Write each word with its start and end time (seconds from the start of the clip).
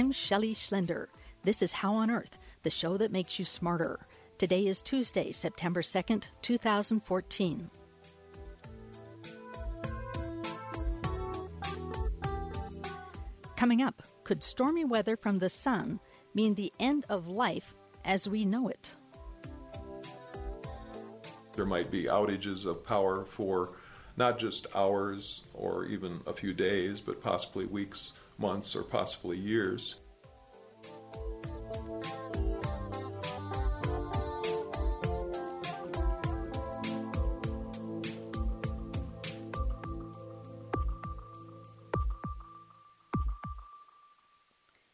I'm 0.00 0.12
Shelley 0.12 0.54
Schlender. 0.54 1.08
This 1.44 1.60
is 1.60 1.74
How 1.74 1.92
on 1.92 2.10
Earth, 2.10 2.38
the 2.62 2.70
show 2.70 2.96
that 2.96 3.12
makes 3.12 3.38
you 3.38 3.44
smarter. 3.44 4.00
Today 4.38 4.66
is 4.66 4.80
Tuesday, 4.80 5.30
September 5.30 5.82
2nd, 5.82 6.28
2014. 6.40 7.70
Coming 13.56 13.82
up, 13.82 14.02
could 14.24 14.42
stormy 14.42 14.86
weather 14.86 15.18
from 15.18 15.38
the 15.38 15.50
sun 15.50 16.00
mean 16.32 16.54
the 16.54 16.72
end 16.80 17.04
of 17.10 17.28
life 17.28 17.74
as 18.02 18.26
we 18.26 18.46
know 18.46 18.68
it? 18.68 18.96
There 21.52 21.66
might 21.66 21.90
be 21.90 22.04
outages 22.04 22.64
of 22.64 22.86
power 22.86 23.26
for 23.26 23.74
not 24.16 24.38
just 24.38 24.66
hours 24.74 25.42
or 25.52 25.84
even 25.84 26.22
a 26.26 26.32
few 26.32 26.54
days, 26.54 27.02
but 27.02 27.20
possibly 27.20 27.66
weeks, 27.66 28.12
months, 28.40 28.74
or 28.74 28.82
possibly 28.82 29.38
years. 29.38 29.96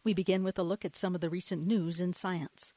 We 0.07 0.15
begin 0.15 0.45
with 0.45 0.57
a 0.57 0.63
look 0.63 0.85
at 0.85 0.95
some 0.95 1.17
of 1.17 1.21
the 1.21 1.29
recent 1.29 1.67
news 1.67 2.01
in 2.01 2.13
science. 2.13 2.75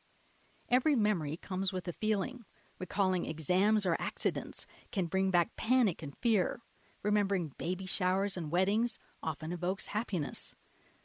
Every 0.68 0.96
memory 0.96 1.38
comes 1.38 1.72
with 1.72 1.88
a 1.88 1.94
feeling. 1.94 2.46
Recalling 2.80 3.26
exams 3.26 3.86
or 3.86 3.96
accidents 4.00 4.66
can 4.92 5.06
bring 5.06 5.30
back 5.30 5.56
panic 5.56 6.02
and 6.02 6.18
fear. 6.18 6.62
Remembering 7.04 7.52
baby 7.60 7.86
showers 7.86 8.36
and 8.36 8.50
weddings 8.52 8.98
often 9.22 9.52
evokes 9.52 9.88
happiness. 9.88 10.56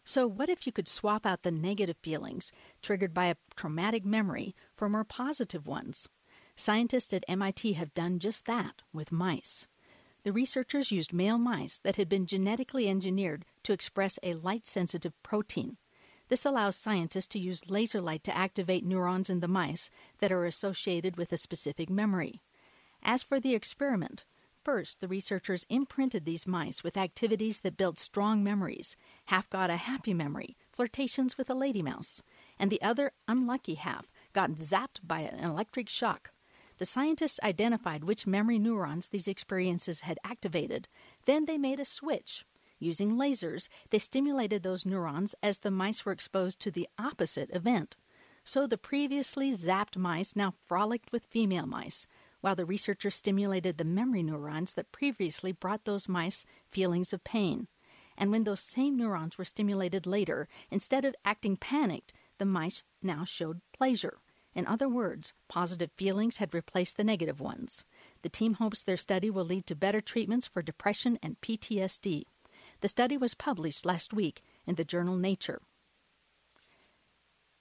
So, 0.05 0.27
what 0.27 0.51
if 0.51 0.67
you 0.67 0.73
could 0.73 0.87
swap 0.87 1.25
out 1.25 1.43
the 1.43 1.51
negative 1.51 1.97
feelings 2.03 2.53
triggered 2.83 3.15
by 3.15 3.27
a 3.27 3.37
traumatic 3.57 4.05
memory 4.05 4.55
for 4.75 4.89
more 4.89 5.05
positive 5.05 5.67
ones? 5.67 6.09
Scientists 6.57 7.15
at 7.15 7.25
MIT 7.27 7.73
have 7.73 7.95
done 7.95 8.19
just 8.19 8.45
that 8.45 8.83
with 8.93 9.11
mice. 9.11 9.67
The 10.23 10.33
researchers 10.33 10.93
used 10.93 11.13
male 11.13 11.39
mice 11.39 11.79
that 11.81 11.97
had 11.97 12.09
been 12.09 12.27
genetically 12.27 12.89
engineered 12.89 13.47
to 13.63 13.73
express 13.73 14.19
a 14.23 14.35
light 14.35 14.67
sensitive 14.67 15.15
protein. 15.23 15.79
This 16.29 16.45
allows 16.45 16.77
scientists 16.77 17.27
to 17.29 17.39
use 17.39 17.71
laser 17.71 18.01
light 18.01 18.25
to 18.25 18.37
activate 18.37 18.85
neurons 18.85 19.29
in 19.31 19.41
the 19.41 19.49
mice 19.49 19.91
that 20.19 20.33
are 20.33 20.45
associated 20.45 21.17
with 21.17 21.33
a 21.33 21.37
specific 21.37 21.89
memory. 21.91 22.43
As 23.03 23.23
for 23.23 23.41
the 23.41 23.55
experiment, 23.55 24.25
first 24.65 25.01
the 25.01 25.09
researchers 25.09 25.67
imprinted 25.69 26.25
these 26.25 26.47
mice 26.47 26.83
with 26.83 26.97
activities 26.97 27.61
that 27.61 27.77
built 27.77 27.99
strong 27.99 28.43
memories. 28.43 28.97
Half 29.27 29.51
got 29.51 29.71
a 29.71 29.77
happy 29.77 30.15
memory, 30.15 30.57
flirtations 30.73 31.37
with 31.37 31.51
a 31.51 31.55
lady 31.55 31.83
mouse, 31.83 32.23
and 32.59 32.71
the 32.71 32.83
other 32.83 33.13
unlucky 33.29 33.75
half 33.75 34.11
got 34.33 34.53
zapped 34.53 35.01
by 35.03 35.21
an 35.21 35.45
electric 35.45 35.89
shock. 35.89 36.31
The 36.79 36.87
scientists 36.87 37.39
identified 37.43 38.05
which 38.05 38.27
memory 38.27 38.59
neurons 38.59 39.09
these 39.09 39.29
experiences 39.29 40.01
had 40.01 40.19
activated. 40.25 40.89
Then 41.27 41.45
they 41.45 41.59
made 41.59 41.79
a 41.79 41.85
switch 41.85 42.45
Using 42.85 43.13
lasers, 43.13 43.69
they 43.91 43.99
stimulated 43.99 44.63
those 44.63 44.85
neurons 44.85 45.35
as 45.43 45.61
the 45.61 45.71
mice 45.71 46.05
were 46.05 46.13
exposed 46.13 46.61
to 46.61 46.71
the 46.71 46.89
opposite 46.99 47.51
event. 47.51 47.97
So 48.45 48.67
the 48.67 48.77
previously 48.77 49.53
zapped 49.53 49.97
mice 49.97 50.37
now 50.37 50.53
frolicked 50.67 51.11
with 51.11 51.25
female 51.25 51.67
mice, 51.67 52.07
while 52.45 52.55
the 52.55 52.67
researchers 52.67 53.15
stimulated 53.15 53.79
the 53.79 53.87
memory 53.87 54.23
neurons 54.23 54.75
that 54.75 54.93
previously 54.93 55.51
brought 55.51 55.87
those 55.87 56.11
mice 56.11 56.45
feelings 56.71 57.15
of 57.15 57.25
pain. 57.25 57.69
And 58.19 58.31
when 58.31 58.45
those 58.45 58.61
same 58.61 58.99
neurons 58.99 59.39
were 59.39 59.47
stimulated 59.47 60.07
later, 60.07 60.47
instead 60.71 61.07
of 61.07 61.17
acting 61.25 61.57
panicked, 61.57 62.13
the 62.37 62.45
mice 62.45 62.83
now 63.01 63.25
showed 63.25 63.63
pleasure. 63.73 64.19
In 64.55 64.67
other 64.67 64.91
words, 64.91 65.33
positive 65.49 65.91
feelings 65.97 66.37
had 66.37 66.53
replaced 66.53 66.99
the 66.99 67.03
negative 67.03 67.41
ones. 67.41 67.87
The 68.21 68.29
team 68.29 68.53
hopes 68.53 68.83
their 68.83 68.99
study 68.99 69.31
will 69.31 69.47
lead 69.47 69.65
to 69.69 69.75
better 69.75 70.03
treatments 70.03 70.47
for 70.47 70.61
depression 70.61 71.19
and 71.23 71.41
PTSD. 71.41 72.25
The 72.83 72.89
study 72.89 73.17
was 73.17 73.33
published 73.33 73.87
last 73.87 74.13
week 74.13 74.43
in 74.67 74.75
the 74.75 74.85
journal 74.85 75.17
Nature. 75.17 75.63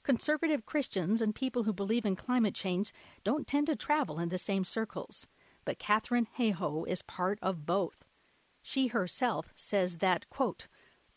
Conservative 0.04 0.66
Christians 0.66 1.22
and 1.22 1.34
people 1.34 1.64
who 1.64 1.72
believe 1.72 2.06
in 2.06 2.18
climate 2.18 2.54
change 2.54 2.92
don't 3.24 3.48
tend 3.48 3.68
to 3.68 3.76
travel 3.76 4.20
in 4.20 4.28
the 4.28 4.38
same 4.38 4.66
circles, 4.66 5.28
but 5.64 5.80
Katharine 5.80 6.28
Hayhoe 6.38 6.86
is 6.88 7.02
part 7.02 7.40
of 7.42 7.66
both. 7.66 8.04
She 8.62 8.88
herself 8.88 9.50
says 9.56 10.00
that, 10.00 10.30
quote, 10.30 10.68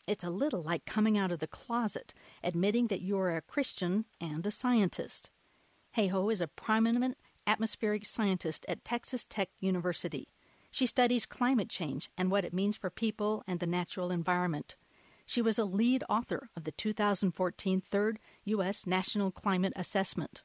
it's 0.07 0.23
a 0.23 0.29
little 0.29 0.61
like 0.61 0.85
coming 0.85 1.17
out 1.17 1.33
of 1.33 1.39
the 1.39 1.47
closet, 1.47 2.13
admitting 2.41 2.87
that 2.87 3.01
you're 3.01 3.35
a 3.35 3.41
Christian 3.41 4.05
and 4.21 4.47
a 4.47 4.51
scientist. 4.51 5.29
Hayhoe 5.97 6.31
is 6.31 6.39
a 6.39 6.47
prominent 6.47 7.17
atmospheric 7.45 8.05
scientist 8.05 8.65
at 8.69 8.85
Texas 8.85 9.25
Tech 9.25 9.49
University. 9.59 10.29
She 10.71 10.85
studies 10.85 11.25
climate 11.25 11.69
change 11.69 12.09
and 12.17 12.31
what 12.31 12.45
it 12.45 12.53
means 12.53 12.77
for 12.77 12.89
people 12.89 13.43
and 13.45 13.59
the 13.59 13.67
natural 13.67 14.11
environment. 14.11 14.77
She 15.29 15.41
was 15.41 15.59
a 15.59 15.65
lead 15.65 16.05
author 16.07 16.49
of 16.55 16.63
the 16.63 16.71
2014 16.71 17.81
third 17.81 18.19
U.S. 18.45 18.87
National 18.87 19.29
Climate 19.29 19.73
Assessment. 19.75 20.41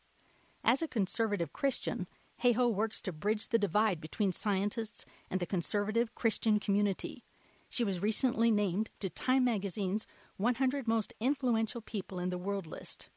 As 0.65 0.83
a 0.83 0.89
conservative 0.89 1.53
Christian, 1.53 2.09
Hayhoe 2.43 2.75
works 2.75 3.01
to 3.03 3.13
bridge 3.13 3.49
the 3.49 3.61
divide 3.61 4.01
between 4.01 4.33
scientists 4.33 5.07
and 5.31 5.39
the 5.39 5.47
conservative 5.47 6.17
Christian 6.17 6.59
community. 6.59 7.23
She 7.71 7.85
was 7.85 8.03
recently 8.03 8.51
named 8.51 8.91
to 8.99 9.09
Time 9.09 9.45
magazine's 9.45 10.05
100 10.37 10.89
Most 10.89 11.15
Influential 11.21 11.81
People 11.81 12.19
in 12.19 12.31
the 12.31 12.37
World 12.37 12.67
list. 12.67 13.09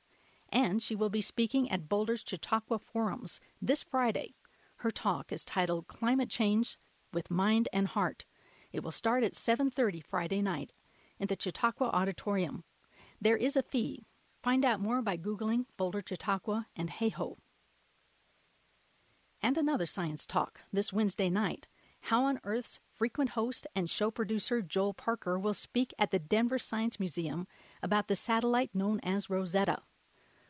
And 0.49 0.83
she 0.83 0.95
will 0.95 1.09
be 1.09 1.19
speaking 1.19 1.71
at 1.71 1.89
Boulder's 1.89 2.23
Chautauqua 2.23 2.77
Forums 2.77 3.41
this 3.59 3.81
Friday. 3.81 4.35
Her 4.77 4.91
talk 4.91 5.31
is 5.31 5.43
titled 5.43 5.87
Climate 5.87 6.29
Change 6.29 6.77
with 7.11 7.31
mind 7.31 7.69
and 7.73 7.87
heart. 7.87 8.23
It 8.71 8.83
will 8.83 8.91
start 8.91 9.23
at 9.23 9.33
7:30 9.33 9.99
Friday 10.03 10.43
night 10.43 10.71
in 11.19 11.27
the 11.27 11.37
Chautauqua 11.39 11.87
Auditorium. 11.87 12.63
There 13.21 13.37
is 13.37 13.55
a 13.55 13.63
fee. 13.63 14.05
Find 14.43 14.63
out 14.63 14.79
more 14.79 15.01
by 15.01 15.17
googling 15.17 15.65
Boulder 15.77 16.03
Chautauqua 16.05 16.67
and 16.75 16.89
Hayhoe. 16.89 17.37
And 19.41 19.57
another 19.57 19.85
science 19.85 20.25
talk 20.25 20.61
this 20.71 20.93
Wednesday 20.93 21.29
night. 21.29 21.67
How 22.01 22.25
on 22.25 22.39
Earth's 22.43 22.79
frequent 22.91 23.31
host 23.31 23.65
and 23.75 23.89
show 23.89 24.11
producer 24.11 24.61
Joel 24.61 24.93
Parker 24.93 25.39
will 25.39 25.55
speak 25.55 25.93
at 25.97 26.11
the 26.11 26.19
Denver 26.19 26.59
Science 26.59 26.99
Museum 26.99 27.47
about 27.81 28.07
the 28.07 28.15
satellite 28.15 28.75
known 28.75 28.99
as 29.01 29.29
Rosetta. 29.29 29.79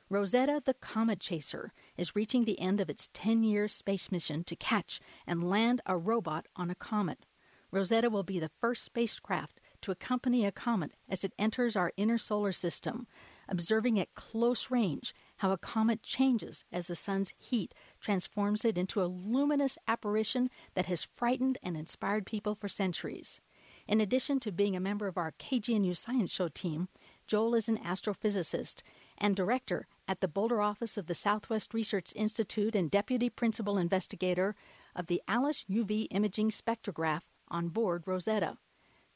Rosetta 0.10 0.62
the 0.64 0.74
Comet 0.74 1.20
Chaser 1.20 1.72
is 1.98 2.16
reaching 2.16 2.46
the 2.46 2.60
end 2.60 2.80
of 2.80 2.90
its 2.90 3.10
10 3.14 3.44
year 3.44 3.68
space 3.68 4.12
mission 4.12 4.44
to 4.44 4.56
catch 4.56 5.00
and 5.26 5.50
land 5.50 5.82
a 5.86 5.98
robot 5.98 6.46
on 6.56 6.70
a 6.70 6.76
comet. 6.76 7.26
Rosetta 7.72 8.10
will 8.10 8.24
be 8.24 8.40
the 8.40 8.52
first 8.62 8.84
spacecraft 8.84 9.60
to 9.86 9.92
accompany 9.92 10.44
a 10.44 10.52
comet 10.52 10.94
as 11.08 11.24
it 11.24 11.32
enters 11.38 11.76
our 11.76 11.92
inner 11.96 12.18
solar 12.18 12.52
system, 12.52 13.06
observing 13.48 14.00
at 14.00 14.16
close 14.16 14.72
range 14.72 15.14
how 15.38 15.52
a 15.52 15.60
comet 15.60 16.02
changes 16.02 16.66
as 16.72 16.88
the 16.88 16.96
sun's 16.96 17.36
heat 17.38 17.76
transforms 18.02 18.66
it 18.66 18.80
into 18.80 19.00
a 19.00 19.06
luminous 19.06 19.78
apparition 19.88 20.50
that 20.74 20.88
has 20.88 21.08
frightened 21.16 21.60
and 21.62 21.78
inspired 21.78 22.26
people 22.26 22.56
for 22.56 22.68
centuries. 22.68 23.42
In 23.88 24.02
addition 24.02 24.40
to 24.40 24.52
being 24.52 24.76
a 24.76 24.80
member 24.80 25.06
of 25.06 25.20
our 25.20 25.34
KGNU 25.38 25.96
Science 25.96 26.32
Show 26.32 26.48
team, 26.48 26.88
Joel 27.28 27.54
is 27.54 27.70
an 27.70 27.78
astrophysicist 27.78 28.82
and 29.20 29.36
director 29.36 29.86
at 30.08 30.20
the 30.20 30.28
Boulder 30.28 30.62
office 30.62 30.98
of 30.98 31.06
the 31.06 31.14
Southwest 31.14 31.76
Research 31.76 32.12
Institute 32.16 32.76
and 32.76 32.90
deputy 32.90 33.30
principal 33.30 33.78
investigator 33.78 34.56
of 34.96 35.06
the 35.06 35.22
ALICE 35.28 35.64
UV 35.70 36.08
imaging 36.10 36.50
spectrograph 36.50 37.22
on 37.50 37.68
board 37.68 38.02
Rosetta. 38.08 38.58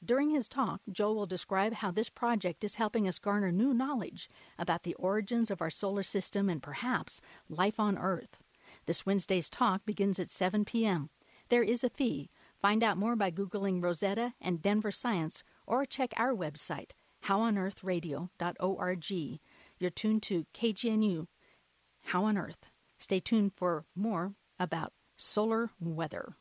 During 0.04 0.30
his 0.30 0.48
talk, 0.48 0.82
Joe 0.90 1.14
will 1.14 1.26
describe 1.26 1.74
how 1.74 1.92
this 1.92 2.10
project 2.10 2.64
is 2.64 2.76
helping 2.76 3.08
us 3.08 3.20
garner 3.20 3.52
new 3.52 3.74
knowledge 3.74 4.30
about 4.58 4.84
the 4.84 4.94
origins 4.96 5.52
of 5.52 5.62
our 5.62 5.70
solar 5.70 6.04
system 6.04 6.50
and 6.50 6.64
perhaps 6.64 7.20
life 7.50 7.80
on 7.80 7.98
Earth. 7.98 8.40
This 8.86 9.06
Wednesday's 9.06 9.50
talk 9.50 9.86
begins 9.86 10.18
at 10.18 10.30
7 10.30 10.64
p.m. 10.64 11.10
There 11.50 11.64
is 11.64 11.84
a 11.84 11.90
fee. 11.90 12.30
Find 12.62 12.84
out 12.84 12.98
more 12.98 13.16
by 13.16 13.32
Googling 13.32 13.84
Rosetta 13.84 14.34
and 14.40 14.62
Denver 14.62 14.92
Science 14.92 15.44
or 15.68 15.86
check 15.86 16.14
our 16.16 16.34
website, 16.34 16.92
howonearthradio.org. 17.26 19.40
You're 19.80 19.90
tuned 19.90 20.24
to 20.24 20.46
KGNU, 20.54 21.28
How 22.06 22.24
on 22.24 22.38
Earth. 22.38 22.66
Stay 22.98 23.20
tuned 23.20 23.52
for 23.56 23.86
more 23.96 24.34
about 24.60 24.94
solar 25.18 25.72
weather. 25.80 26.36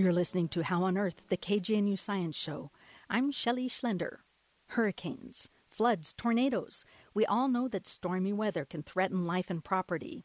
You're 0.00 0.14
listening 0.14 0.48
to 0.48 0.62
How 0.62 0.84
on 0.84 0.96
Earth, 0.96 1.24
the 1.28 1.36
KGNU 1.36 1.98
Science 1.98 2.34
Show. 2.34 2.70
I'm 3.10 3.30
Shelley 3.30 3.68
Schlender. 3.68 4.20
Hurricanes, 4.68 5.50
floods, 5.68 6.14
tornadoes. 6.14 6.86
We 7.12 7.26
all 7.26 7.48
know 7.48 7.68
that 7.68 7.86
stormy 7.86 8.32
weather 8.32 8.64
can 8.64 8.82
threaten 8.82 9.26
life 9.26 9.50
and 9.50 9.62
property. 9.62 10.24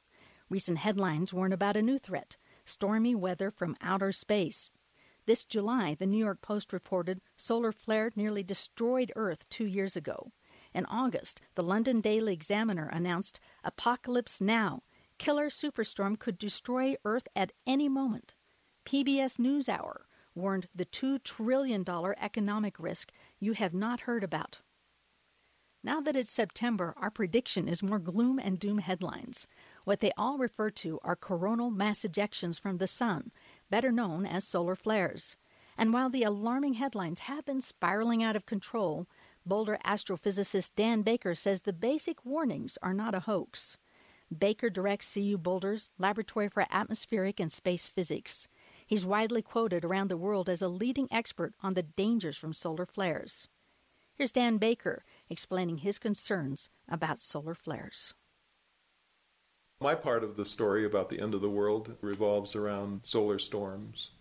Recent 0.50 0.78
headlines 0.78 1.34
warn 1.34 1.52
about 1.52 1.76
a 1.76 1.82
new 1.82 1.98
threat 1.98 2.38
stormy 2.64 3.16
weather 3.16 3.52
from 3.52 3.76
outer 3.82 4.14
space. 4.14 4.70
This 5.26 5.44
July, 5.44 5.94
the 5.94 6.08
New 6.08 6.24
York 6.24 6.42
Post 6.42 6.72
reported 6.72 7.20
solar 7.36 7.74
flare 7.74 8.12
nearly 8.16 8.44
destroyed 8.44 9.12
Earth 9.18 9.46
two 9.50 9.66
years 9.66 9.98
ago. 9.98 10.32
In 10.74 10.86
August, 10.86 11.42
the 11.56 11.64
London 11.64 12.00
Daily 12.00 12.32
Examiner 12.32 12.88
announced 12.94 13.42
Apocalypse 13.62 14.40
Now. 14.40 14.84
Killer 15.18 15.50
superstorm 15.50 16.18
could 16.18 16.38
destroy 16.38 16.96
Earth 17.04 17.28
at 17.36 17.52
any 17.68 17.90
moment. 17.90 18.36
PBS 18.86 19.40
NewsHour 19.40 20.02
warned 20.36 20.68
the 20.76 20.86
$2 20.86 21.24
trillion 21.24 21.86
economic 22.22 22.80
risk 22.80 23.12
you 23.40 23.54
have 23.54 23.74
not 23.74 24.02
heard 24.02 24.24
about. 24.24 24.60
Now 25.84 26.02
that 26.02 26.16
it's 26.16 26.32
September, 26.32 26.94
our 26.98 27.12
prediction 27.12 27.68
is 27.68 27.84
more 27.84 28.00
gloom 28.00 28.40
and 28.40 28.60
doom 28.60 28.80
headlines. 28.80 29.48
What 29.84 30.00
they 30.00 30.12
all 30.18 30.38
refer 30.38 30.70
to 30.72 31.00
are 31.04 31.16
coronal 31.16 31.70
mass 31.70 32.00
ejections 32.00 32.60
from 32.60 32.78
the 32.78 32.88
sun, 32.88 33.32
better 33.70 33.92
known 33.92 34.26
as 34.26 34.44
solar 34.44 34.76
flares. 34.76 35.36
And 35.78 35.94
while 35.94 36.10
the 36.10 36.24
alarming 36.24 36.76
headlines 36.76 37.22
have 37.22 37.46
been 37.46 37.62
spiraling 37.62 38.24
out 38.24 38.36
of 38.36 38.46
control, 38.46 39.08
Boulder 39.46 39.78
astrophysicist 39.86 40.72
Dan 40.76 41.04
Baker 41.04 41.36
says 41.36 41.62
the 41.62 41.74
basic 41.74 42.26
warnings 42.26 42.78
are 42.82 42.94
not 42.94 43.14
a 43.14 43.22
hoax. 43.22 43.78
Baker 44.36 44.72
directs 44.72 45.14
CU 45.14 45.38
Boulder's 45.38 45.92
Laboratory 46.00 46.50
for 46.50 46.66
Atmospheric 46.72 47.40
and 47.40 47.52
Space 47.52 47.88
Physics. 47.88 48.48
He's 48.86 49.06
widely 49.06 49.42
quoted 49.42 49.84
around 49.84 50.10
the 50.10 50.18
world 50.18 50.48
as 50.48 50.62
a 50.62 50.68
leading 50.68 51.08
expert 51.12 51.54
on 51.62 51.74
the 51.74 51.84
dangers 51.84 52.38
from 52.38 52.54
solar 52.54 52.86
flares. 52.86 53.48
Here's 54.14 54.32
Dan 54.32 54.58
Baker 54.58 55.04
explaining 55.30 55.80
his 55.80 55.98
concerns 55.98 56.70
about 56.88 57.20
solar 57.20 57.56
flares. 57.56 58.14
My 59.82 59.96
part 59.96 60.24
of 60.24 60.38
the 60.38 60.46
story 60.46 60.86
about 60.86 61.10
the 61.10 61.20
end 61.20 61.34
of 61.34 61.42
the 61.42 61.50
world 61.50 61.96
revolves 62.00 62.56
around 62.56 63.02
solar 63.04 63.40
storms, 63.40 64.12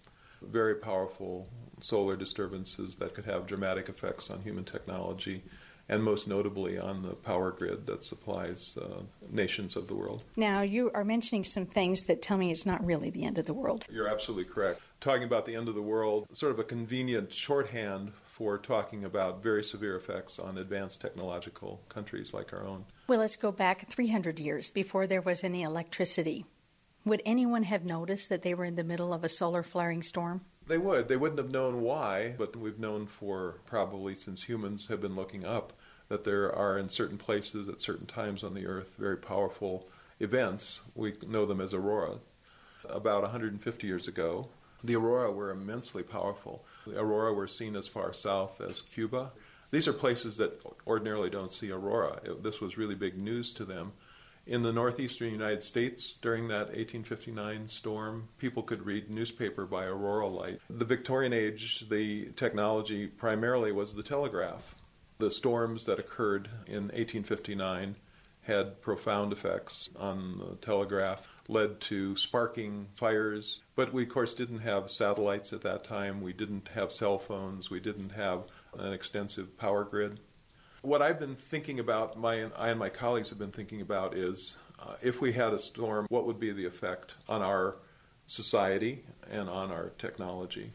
very 0.43 0.75
powerful 0.75 1.49
solar 1.81 2.17
disturbances 2.17 2.97
that 2.97 3.15
could 3.15 3.25
have 3.27 3.47
dramatic 3.47 3.89
effects 3.89 4.31
on 4.31 4.43
human 4.43 4.65
technology 4.65 5.45
and 5.89 6.03
most 6.03 6.27
notably 6.27 6.79
on 6.79 7.03
the 7.03 7.15
power 7.15 7.51
grid 7.51 7.87
that 7.87 8.05
supplies 8.05 8.79
uh, 8.81 9.03
nations 9.31 9.77
of 9.77 9.87
the 9.87 9.95
world. 9.95 10.23
Now, 10.37 10.63
you 10.63 10.91
are 10.95 11.05
mentioning 11.05 11.45
some 11.45 11.67
things 11.67 12.05
that 12.05 12.23
tell 12.23 12.37
me 12.37 12.51
it's 12.51 12.67
not 12.67 12.85
really 12.85 13.11
the 13.11 13.25
end 13.25 13.39
of 13.39 13.47
the 13.47 13.55
world. 13.55 13.85
You're 13.91 14.09
absolutely 14.09 14.51
correct. 14.51 14.81
Talking 15.01 15.25
about 15.25 15.45
the 15.47 15.55
end 15.55 15.69
of 15.69 15.75
the 15.75 15.83
world, 15.83 16.27
sort 16.33 16.53
of 16.53 16.59
a 16.59 16.65
convenient 16.65 17.33
shorthand 17.33 18.13
for 18.25 18.59
talking 18.59 19.05
about 19.05 19.43
very 19.43 19.63
severe 19.63 19.97
effects 19.97 20.39
on 20.39 20.59
advanced 20.59 21.01
technological 21.01 21.81
countries 21.89 22.35
like 22.35 22.53
our 22.53 22.67
own. 22.67 22.85
Well, 23.07 23.21
let's 23.21 23.37
go 23.37 23.53
back 23.53 23.89
300 23.89 24.41
years 24.41 24.71
before 24.73 25.07
there 25.07 25.21
was 25.21 25.45
any 25.45 25.63
electricity. 25.63 26.45
Would 27.05 27.23
anyone 27.27 27.65
have 27.65 27.85
noticed 27.85 28.31
that 28.31 28.43
they 28.43 28.55
were 28.55 28.65
in 28.65 28.77
the 28.77 28.83
middle 28.83 29.13
of 29.13 29.25
a 29.25 29.29
solar 29.29 29.63
flaring 29.63 30.03
storm? 30.03 30.41
They 30.67 30.79
would. 30.79 31.09
They 31.09 31.17
wouldn't 31.17 31.39
have 31.39 31.51
known 31.51 31.83
why, 31.83 32.35
but 32.39 32.57
we've 32.57 32.79
known 32.79 33.07
for 33.07 33.57
probably 33.67 34.15
since 34.15 34.45
humans 34.45 34.89
have 34.89 35.01
been 35.01 35.15
looking 35.17 35.45
up 35.45 35.75
that 36.09 36.25
there 36.25 36.55
are 36.55 36.79
in 36.79 36.89
certain 36.89 37.19
places 37.19 37.69
at 37.69 37.81
certain 37.81 38.07
times 38.07 38.45
on 38.45 38.55
the 38.55 38.67
earth 38.67 38.91
very 38.99 39.17
powerful 39.17 39.89
events. 40.21 40.81
We 40.95 41.15
know 41.27 41.47
them 41.47 41.61
as 41.61 41.75
aurora. 41.75 42.19
About 42.89 43.23
150 43.23 43.87
years 43.87 44.09
ago, 44.09 44.49
the 44.83 44.97
aurora 44.97 45.33
were 45.33 45.51
immensely 45.51 46.03
powerful. 46.03 46.65
The 46.87 47.01
aurora 47.01 47.33
were 47.33 47.47
seen 47.47 47.77
as 47.77 47.89
far 47.89 48.13
south 48.13 48.61
as 48.61 48.83
Cuba. 48.83 49.33
These 49.71 49.89
are 49.89 49.93
places 49.95 50.37
that 50.37 50.61
ordinarily 50.87 51.31
don't 51.31 51.53
see 51.53 51.71
aurora. 51.71 52.21
It, 52.23 52.43
this 52.43 52.61
was 52.61 52.79
really 52.79 52.95
big 52.95 53.19
news 53.19 53.53
to 53.55 53.65
them. 53.65 53.93
In 54.47 54.63
the 54.63 54.73
northeastern 54.73 55.31
United 55.31 55.63
States 55.63 56.19
during 56.21 56.49
that 56.49 56.69
1859 56.69 57.69
storm, 57.69 58.29
people 58.39 58.63
could 58.63 58.85
read 58.85 59.11
newspaper 59.11 59.65
by 59.65 59.85
auroral 59.85 60.31
light. 60.31 60.61
The 60.69 60.85
Victorian 60.85 61.33
age, 61.33 61.87
the 61.89 62.31
technology 62.37 63.07
primarily 63.07 63.73
was 63.73 63.95
the 63.95 64.03
telegraph. 64.03 64.75
The 65.19 65.31
storms 65.31 65.87
that 65.87 65.99
occurred 65.99 66.49
in 66.67 66.89
1859 66.89 67.97
had 68.43 68.83
profound 68.83 69.33
effects 69.33 69.89
on 69.97 70.39
the 70.39 70.57
telegraph, 70.57 71.29
led 71.49 71.81
to 71.81 72.15
sparking 72.17 72.89
fires. 72.95 73.63
But 73.75 73.95
we, 73.95 74.03
of 74.03 74.11
course, 74.11 74.35
didn't 74.35 74.59
have 74.59 74.91
satellites 74.91 75.55
at 75.55 75.63
that 75.63 75.85
time. 75.85 76.21
We 76.21 76.35
didn't 76.35 76.69
have 76.75 76.93
cell 76.93 77.19
phones. 77.19 77.71
We 77.71 77.81
didn't 77.81 78.11
have 78.11 78.43
an 78.77 78.93
extensive 78.93 79.57
power 79.57 79.85
grid. 79.85 80.21
What 80.85 81.01
I've 81.01 81.19
been 81.19 81.35
thinking 81.35 81.81
about, 81.81 82.19
my 82.19 82.45
I 82.59 82.69
and 82.69 82.79
my 82.79 82.91
colleagues 82.91 83.31
have 83.31 83.39
been 83.39 83.53
thinking 83.53 83.81
about, 83.81 84.15
is 84.15 84.59
uh, 84.79 84.97
if 85.01 85.19
we 85.19 85.33
had 85.33 85.55
a 85.55 85.59
storm, 85.59 86.07
what 86.11 86.27
would 86.27 86.39
be 86.39 86.53
the 86.53 86.67
effect 86.67 87.15
on 87.27 87.41
our 87.41 87.77
society 88.27 89.03
and 89.31 89.49
on 89.49 89.71
our 89.71 89.93
technology? 89.97 90.73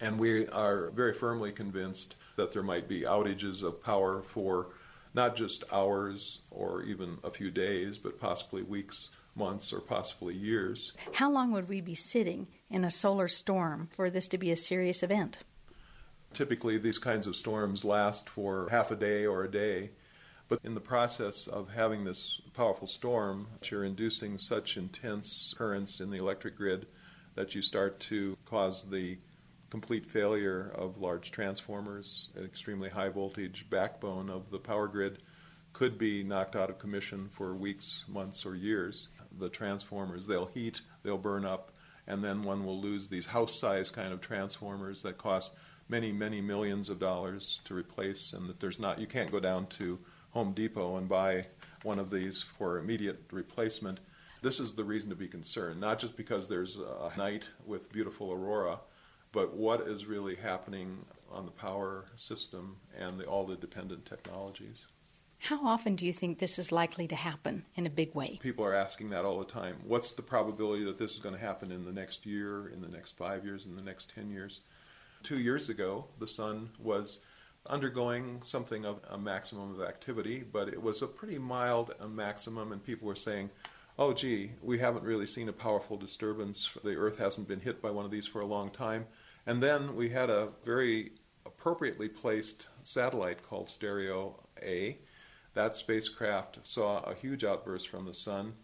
And 0.00 0.18
we 0.18 0.46
are 0.46 0.90
very 0.92 1.12
firmly 1.12 1.52
convinced 1.52 2.14
that 2.36 2.52
there 2.54 2.62
might 2.62 2.88
be 2.88 3.02
outages 3.02 3.62
of 3.62 3.84
power 3.84 4.22
for 4.22 4.68
not 5.12 5.36
just 5.36 5.62
hours 5.70 6.38
or 6.50 6.82
even 6.84 7.18
a 7.22 7.30
few 7.30 7.50
days, 7.50 7.98
but 7.98 8.18
possibly 8.18 8.62
weeks, 8.62 9.10
months, 9.34 9.74
or 9.74 9.80
possibly 9.80 10.34
years. 10.34 10.94
How 11.12 11.30
long 11.30 11.52
would 11.52 11.68
we 11.68 11.82
be 11.82 11.94
sitting 11.94 12.46
in 12.70 12.82
a 12.82 12.90
solar 12.90 13.28
storm 13.28 13.90
for 13.92 14.08
this 14.08 14.26
to 14.28 14.38
be 14.38 14.50
a 14.50 14.56
serious 14.56 15.02
event? 15.02 15.40
Typically, 16.32 16.78
these 16.78 16.98
kinds 16.98 17.26
of 17.26 17.36
storms 17.36 17.84
last 17.84 18.28
for 18.28 18.68
half 18.70 18.90
a 18.90 18.96
day 18.96 19.26
or 19.26 19.44
a 19.44 19.50
day. 19.50 19.90
But 20.48 20.60
in 20.64 20.74
the 20.74 20.80
process 20.80 21.46
of 21.46 21.70
having 21.70 22.04
this 22.04 22.40
powerful 22.54 22.88
storm, 22.88 23.48
you're 23.64 23.84
inducing 23.84 24.38
such 24.38 24.76
intense 24.76 25.54
currents 25.56 26.00
in 26.00 26.10
the 26.10 26.18
electric 26.18 26.56
grid 26.56 26.86
that 27.34 27.54
you 27.54 27.62
start 27.62 28.00
to 28.00 28.36
cause 28.46 28.84
the 28.84 29.18
complete 29.70 30.06
failure 30.06 30.72
of 30.74 30.98
large 30.98 31.30
transformers. 31.30 32.30
An 32.34 32.44
extremely 32.44 32.88
high 32.88 33.10
voltage 33.10 33.66
backbone 33.68 34.30
of 34.30 34.50
the 34.50 34.58
power 34.58 34.88
grid 34.88 35.18
could 35.74 35.98
be 35.98 36.22
knocked 36.22 36.56
out 36.56 36.70
of 36.70 36.78
commission 36.78 37.28
for 37.32 37.54
weeks, 37.54 38.04
months, 38.08 38.46
or 38.46 38.54
years. 38.54 39.08
The 39.38 39.50
transformers, 39.50 40.26
they'll 40.26 40.46
heat, 40.46 40.80
they'll 41.02 41.18
burn 41.18 41.44
up, 41.44 41.72
and 42.06 42.24
then 42.24 42.42
one 42.42 42.64
will 42.64 42.80
lose 42.80 43.08
these 43.08 43.26
house 43.26 43.54
size 43.54 43.90
kind 43.90 44.12
of 44.12 44.20
transformers 44.22 45.02
that 45.02 45.18
cost 45.18 45.52
many, 45.88 46.12
many 46.12 46.40
millions 46.40 46.88
of 46.88 46.98
dollars 46.98 47.60
to 47.64 47.74
replace, 47.74 48.32
and 48.32 48.48
that 48.48 48.60
there's 48.60 48.78
not, 48.78 48.98
you 48.98 49.06
can't 49.06 49.30
go 49.30 49.40
down 49.40 49.66
to 49.66 49.98
Home 50.30 50.52
Depot 50.52 50.96
and 50.96 51.08
buy 51.08 51.46
one 51.82 51.98
of 51.98 52.10
these 52.10 52.42
for 52.42 52.78
immediate 52.78 53.22
replacement. 53.32 54.00
This 54.42 54.60
is 54.60 54.74
the 54.74 54.84
reason 54.84 55.08
to 55.10 55.16
be 55.16 55.28
concerned, 55.28 55.80
not 55.80 55.98
just 55.98 56.16
because 56.16 56.48
there's 56.48 56.76
a 56.76 57.16
night 57.16 57.48
with 57.66 57.90
beautiful 57.92 58.32
aurora, 58.32 58.78
but 59.32 59.54
what 59.54 59.80
is 59.82 60.06
really 60.06 60.36
happening 60.36 61.04
on 61.30 61.44
the 61.44 61.50
power 61.50 62.06
system 62.16 62.76
and 62.96 63.18
the, 63.18 63.24
all 63.24 63.46
the 63.46 63.56
dependent 63.56 64.06
technologies. 64.06 64.84
How 65.40 65.64
often 65.66 65.94
do 65.94 66.04
you 66.04 66.12
think 66.12 66.38
this 66.38 66.58
is 66.58 66.72
likely 66.72 67.06
to 67.08 67.14
happen 67.14 67.64
in 67.76 67.86
a 67.86 67.90
big 67.90 68.14
way? 68.14 68.38
People 68.42 68.64
are 68.64 68.74
asking 68.74 69.10
that 69.10 69.24
all 69.24 69.38
the 69.38 69.44
time. 69.44 69.76
What's 69.84 70.12
the 70.12 70.22
probability 70.22 70.84
that 70.84 70.98
this 70.98 71.12
is 71.12 71.18
going 71.18 71.34
to 71.34 71.40
happen 71.40 71.70
in 71.70 71.84
the 71.84 71.92
next 71.92 72.26
year, 72.26 72.68
in 72.68 72.80
the 72.80 72.88
next 72.88 73.16
five 73.16 73.44
years, 73.44 73.64
in 73.64 73.76
the 73.76 73.82
next 73.82 74.12
10 74.14 74.30
years? 74.30 74.60
Two 75.22 75.38
years 75.38 75.68
ago, 75.68 76.08
the 76.18 76.26
sun 76.26 76.70
was 76.78 77.20
undergoing 77.66 78.40
something 78.42 78.84
of 78.84 79.00
a 79.10 79.18
maximum 79.18 79.74
of 79.74 79.86
activity, 79.86 80.42
but 80.42 80.68
it 80.68 80.82
was 80.82 81.02
a 81.02 81.06
pretty 81.06 81.38
mild 81.38 81.92
maximum, 82.08 82.72
and 82.72 82.82
people 82.82 83.06
were 83.06 83.14
saying, 83.14 83.50
oh, 83.98 84.12
gee, 84.12 84.52
we 84.62 84.78
haven't 84.78 85.04
really 85.04 85.26
seen 85.26 85.48
a 85.48 85.52
powerful 85.52 85.96
disturbance. 85.96 86.70
The 86.84 86.94
Earth 86.94 87.18
hasn't 87.18 87.48
been 87.48 87.60
hit 87.60 87.82
by 87.82 87.90
one 87.90 88.04
of 88.04 88.10
these 88.10 88.28
for 88.28 88.40
a 88.40 88.46
long 88.46 88.70
time. 88.70 89.06
And 89.46 89.62
then 89.62 89.96
we 89.96 90.08
had 90.08 90.30
a 90.30 90.50
very 90.64 91.12
appropriately 91.44 92.08
placed 92.08 92.66
satellite 92.84 93.42
called 93.42 93.68
Stereo 93.68 94.44
A. 94.62 94.98
That 95.54 95.74
spacecraft 95.74 96.60
saw 96.62 97.00
a 97.00 97.14
huge 97.14 97.42
outburst 97.44 97.88
from 97.88 98.04
the 98.04 98.14
sun. 98.14 98.54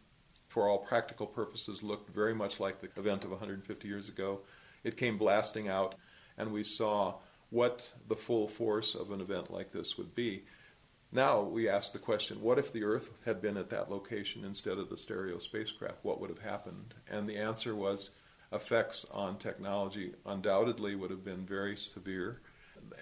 For 0.49 0.69
all 0.69 0.79
practical 0.79 1.27
purposes, 1.27 1.83
looked 1.83 2.15
very 2.15 2.35
much 2.35 2.61
like 2.61 2.79
the 2.79 2.91
event 2.97 3.25
of 3.25 3.31
150 3.31 3.89
years 3.89 4.09
ago. 4.09 4.43
It 4.85 4.97
came 4.97 5.19
blasting 5.19 5.69
out 5.69 5.97
and 6.37 6.53
we 6.53 6.65
saw 6.65 7.15
what 7.51 7.93
the 8.09 8.17
full 8.17 8.49
force 8.49 8.95
of 8.95 9.11
an 9.11 9.21
event 9.21 9.53
like 9.53 9.73
this 9.73 9.97
would 9.97 10.15
be. 10.15 10.43
Now 11.13 11.43
we 11.43 11.69
ask 11.69 11.93
the 11.93 11.99
question 12.01 12.43
what 12.43 12.59
if 12.59 12.73
the 12.73 12.83
Earth 12.83 13.11
had 13.25 13.41
been 13.41 13.57
at 13.57 13.71
that 13.71 13.91
location 13.91 14.45
instead 14.45 14.79
of 14.79 14.91
the 14.91 14.97
stereo 14.97 15.39
spacecraft? 15.39 15.99
What 16.03 16.21
would 16.21 16.31
have 16.31 16.41
happened? 16.41 16.95
And 17.09 17.29
the 17.29 17.37
answer 17.37 17.75
was 17.75 18.11
effects 18.53 19.07
on 19.13 19.39
technology 19.39 20.15
undoubtedly 20.27 20.97
would 20.97 21.11
have 21.11 21.25
been 21.25 21.47
very 21.47 21.77
severe. 21.77 22.41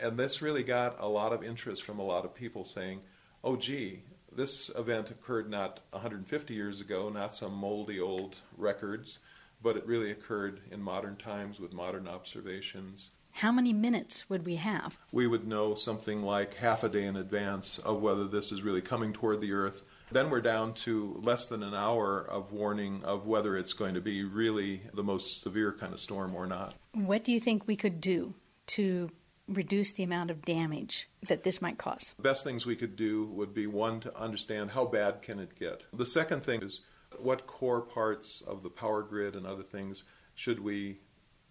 And 0.01 0.19
this 0.19 0.43
really 0.43 0.63
got 0.63 0.97
a 1.01 1.09
lot 1.09 1.33
of 1.33 1.43
interest 1.43 1.83
from 1.83 1.99
a 1.99 2.05
lot 2.05 2.25
of 2.25 2.35
people 2.35 2.65
saying, 2.65 3.01
oh, 3.43 3.57
gee, 3.57 4.03
this 4.35 4.71
event 4.77 5.11
occurred 5.11 5.51
not 5.51 5.81
150 5.91 6.55
years 6.55 6.81
ago, 6.81 7.09
not 7.09 7.35
some 7.35 7.55
moldy 7.55 8.01
old 8.01 8.37
records, 8.57 9.19
but 9.63 9.77
it 9.77 9.87
really 9.87 10.11
occurred 10.11 10.61
in 10.71 10.83
modern 10.83 11.17
times 11.17 11.59
with 11.59 11.73
modern 11.73 12.07
observations 12.07 13.11
how 13.33 13.51
many 13.51 13.73
minutes 13.73 14.29
would 14.29 14.45
we 14.45 14.57
have? 14.57 14.99
We 15.11 15.27
would 15.27 15.47
know 15.47 15.75
something 15.75 16.23
like 16.23 16.55
half 16.55 16.85
a 16.85 16.89
day 16.89 17.05
in 17.05 17.17
advance 17.17 17.79
of 17.79 18.01
whether 18.01 18.27
this 18.27 18.53
is 18.53 18.63
really 18.63 18.83
coming 18.83 19.13
toward 19.13 19.41
the 19.41 19.53
Earth. 19.53 19.83
Then 20.11 20.31
we're 20.31 20.43
down 20.43 20.75
to 20.75 21.19
less 21.23 21.47
than 21.47 21.63
an 21.63 21.75
hour 21.75 22.21
of 22.21 22.53
warning 22.53 23.03
of 23.03 23.27
whether 23.27 23.57
it's 23.57 23.73
going 23.73 23.95
to 23.95 24.01
be 24.01 24.25
really 24.25 24.83
the 24.93 25.03
most 25.03 25.41
severe 25.41 25.73
kind 25.73 25.93
of 25.93 26.01
storm 26.01 26.35
or 26.35 26.47
not. 26.47 26.75
What 26.93 27.25
do 27.25 27.33
you 27.33 27.41
think 27.41 27.67
we 27.67 27.77
could 27.77 28.01
do 28.01 28.35
to 28.69 29.11
reduce 29.49 29.93
the 29.93 30.03
amount 30.03 30.31
of 30.31 30.45
damage 30.45 31.09
that 31.29 31.43
this 31.43 31.63
might 31.63 31.79
cause? 31.79 32.13
The 32.17 32.23
best 32.23 32.45
things 32.45 32.67
we 32.67 32.77
could 32.77 32.95
do 32.95 33.25
would 33.27 33.55
be 33.55 33.67
one 33.67 34.01
to 34.01 34.17
understand 34.17 34.73
how 34.73 34.85
bad 34.85 35.23
can 35.23 35.39
it 35.39 35.59
get. 35.59 35.85
The 35.93 36.07
second 36.07 36.43
thing 36.45 36.63
is 36.63 36.81
what 37.19 37.47
core 37.47 37.81
parts 37.81 38.43
of 38.47 38.63
the 38.63 38.71
power 38.71 39.03
grid 39.03 39.35
and 39.35 39.47
other 39.47 39.63
things 39.63 40.05
should 40.35 40.61
we 40.61 41.01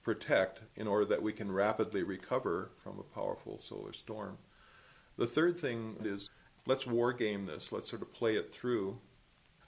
protect 0.03 0.61
in 0.75 0.87
order 0.87 1.05
that 1.05 1.21
we 1.21 1.33
can 1.33 1.51
rapidly 1.51 2.03
recover 2.03 2.71
from 2.83 2.99
a 2.99 3.15
powerful 3.15 3.59
solar 3.59 3.93
storm. 3.93 4.37
The 5.17 5.27
third 5.27 5.57
thing 5.57 5.97
is 6.03 6.29
let's 6.65 6.87
war 6.87 7.13
game 7.13 7.45
this, 7.45 7.71
let's 7.71 7.89
sort 7.89 8.01
of 8.01 8.13
play 8.13 8.35
it 8.35 8.53
through 8.53 8.99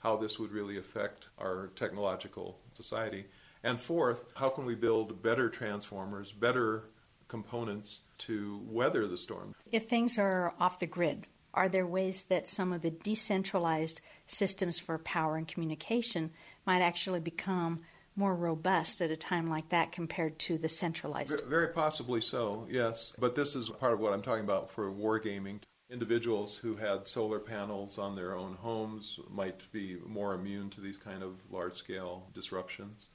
how 0.00 0.16
this 0.16 0.38
would 0.38 0.52
really 0.52 0.76
affect 0.76 1.26
our 1.38 1.70
technological 1.76 2.58
society. 2.74 3.24
And 3.62 3.80
fourth, 3.80 4.24
how 4.34 4.50
can 4.50 4.66
we 4.66 4.74
build 4.74 5.22
better 5.22 5.48
transformers, 5.48 6.30
better 6.30 6.84
components 7.28 8.00
to 8.18 8.60
weather 8.66 9.06
the 9.06 9.16
storm? 9.16 9.54
If 9.72 9.88
things 9.88 10.18
are 10.18 10.54
off 10.60 10.78
the 10.78 10.86
grid, 10.86 11.26
are 11.54 11.68
there 11.68 11.86
ways 11.86 12.24
that 12.24 12.46
some 12.46 12.72
of 12.72 12.82
the 12.82 12.90
decentralized 12.90 14.00
systems 14.26 14.78
for 14.78 14.98
power 14.98 15.36
and 15.36 15.48
communication 15.48 16.32
might 16.66 16.82
actually 16.82 17.20
become 17.20 17.80
more 18.16 18.34
robust 18.34 19.02
at 19.02 19.10
a 19.10 19.16
time 19.16 19.48
like 19.48 19.68
that 19.70 19.92
compared 19.92 20.38
to 20.40 20.58
the 20.58 20.68
centralized? 20.68 21.42
Very 21.46 21.68
possibly 21.68 22.20
so, 22.20 22.66
yes. 22.70 23.12
But 23.18 23.34
this 23.34 23.54
is 23.54 23.68
part 23.68 23.92
of 23.92 24.00
what 24.00 24.12
I'm 24.12 24.22
talking 24.22 24.44
about 24.44 24.70
for 24.70 24.90
wargaming. 24.90 25.60
Individuals 25.90 26.56
who 26.56 26.76
had 26.76 27.06
solar 27.06 27.38
panels 27.38 27.98
on 27.98 28.16
their 28.16 28.34
own 28.34 28.54
homes 28.54 29.18
might 29.30 29.70
be 29.72 29.98
more 30.06 30.34
immune 30.34 30.70
to 30.70 30.80
these 30.80 30.96
kind 30.96 31.22
of 31.22 31.34
large 31.50 31.74
scale 31.74 32.26
disruptions. 32.34 33.08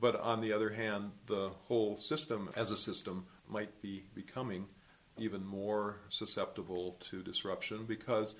But 0.00 0.16
on 0.20 0.40
the 0.40 0.52
other 0.52 0.70
hand, 0.70 1.12
the 1.26 1.50
whole 1.66 1.96
system 1.96 2.50
as 2.56 2.70
a 2.70 2.76
system 2.76 3.26
might 3.48 3.80
be 3.82 4.04
becoming 4.14 4.66
even 5.18 5.44
more 5.44 5.96
susceptible 6.10 6.96
to 7.10 7.22
disruption 7.22 7.84
because 7.86 8.36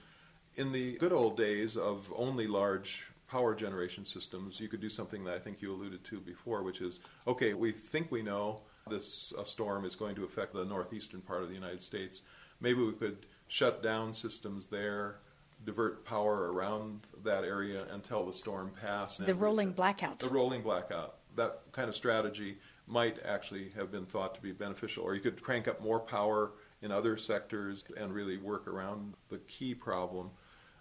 in 0.56 0.72
the 0.72 0.96
good 0.98 1.12
old 1.12 1.36
days 1.36 1.76
of 1.76 2.12
only 2.16 2.46
large 2.46 3.04
power 3.28 3.54
generation 3.54 4.04
systems, 4.04 4.58
you 4.58 4.68
could 4.68 4.80
do 4.80 4.88
something 4.88 5.24
that 5.24 5.34
I 5.34 5.38
think 5.38 5.60
you 5.60 5.72
alluded 5.72 6.04
to 6.04 6.20
before, 6.20 6.62
which 6.62 6.80
is 6.80 6.98
okay, 7.26 7.54
we 7.54 7.72
think 7.72 8.10
we 8.10 8.22
know 8.22 8.60
this 8.88 9.32
storm 9.44 9.84
is 9.84 9.94
going 9.94 10.14
to 10.16 10.24
affect 10.24 10.54
the 10.54 10.64
northeastern 10.64 11.20
part 11.20 11.42
of 11.42 11.48
the 11.48 11.54
United 11.54 11.82
States. 11.82 12.22
Maybe 12.60 12.82
we 12.82 12.92
could 12.92 13.26
shut 13.48 13.82
down 13.82 14.14
systems 14.14 14.66
there, 14.66 15.16
divert 15.64 16.04
power 16.04 16.52
around 16.52 17.06
that 17.22 17.44
area 17.44 17.84
until 17.92 18.24
the 18.24 18.32
storm 18.32 18.72
passed. 18.80 19.24
The 19.24 19.34
rolling 19.34 19.72
blackout. 19.72 20.18
The 20.20 20.28
rolling 20.28 20.62
blackout. 20.62 21.16
That 21.36 21.60
kind 21.72 21.88
of 21.88 21.94
strategy 21.94 22.56
might 22.86 23.18
actually 23.24 23.70
have 23.76 23.92
been 23.92 24.06
thought 24.06 24.34
to 24.34 24.40
be 24.40 24.52
beneficial. 24.52 25.04
Or 25.04 25.14
you 25.14 25.20
could 25.20 25.42
crank 25.42 25.68
up 25.68 25.82
more 25.82 26.00
power 26.00 26.52
in 26.80 26.90
other 26.90 27.18
sectors 27.18 27.84
and 27.96 28.14
really 28.14 28.38
work 28.38 28.66
around 28.66 29.14
the 29.28 29.38
key 29.38 29.74
problem 29.74 30.30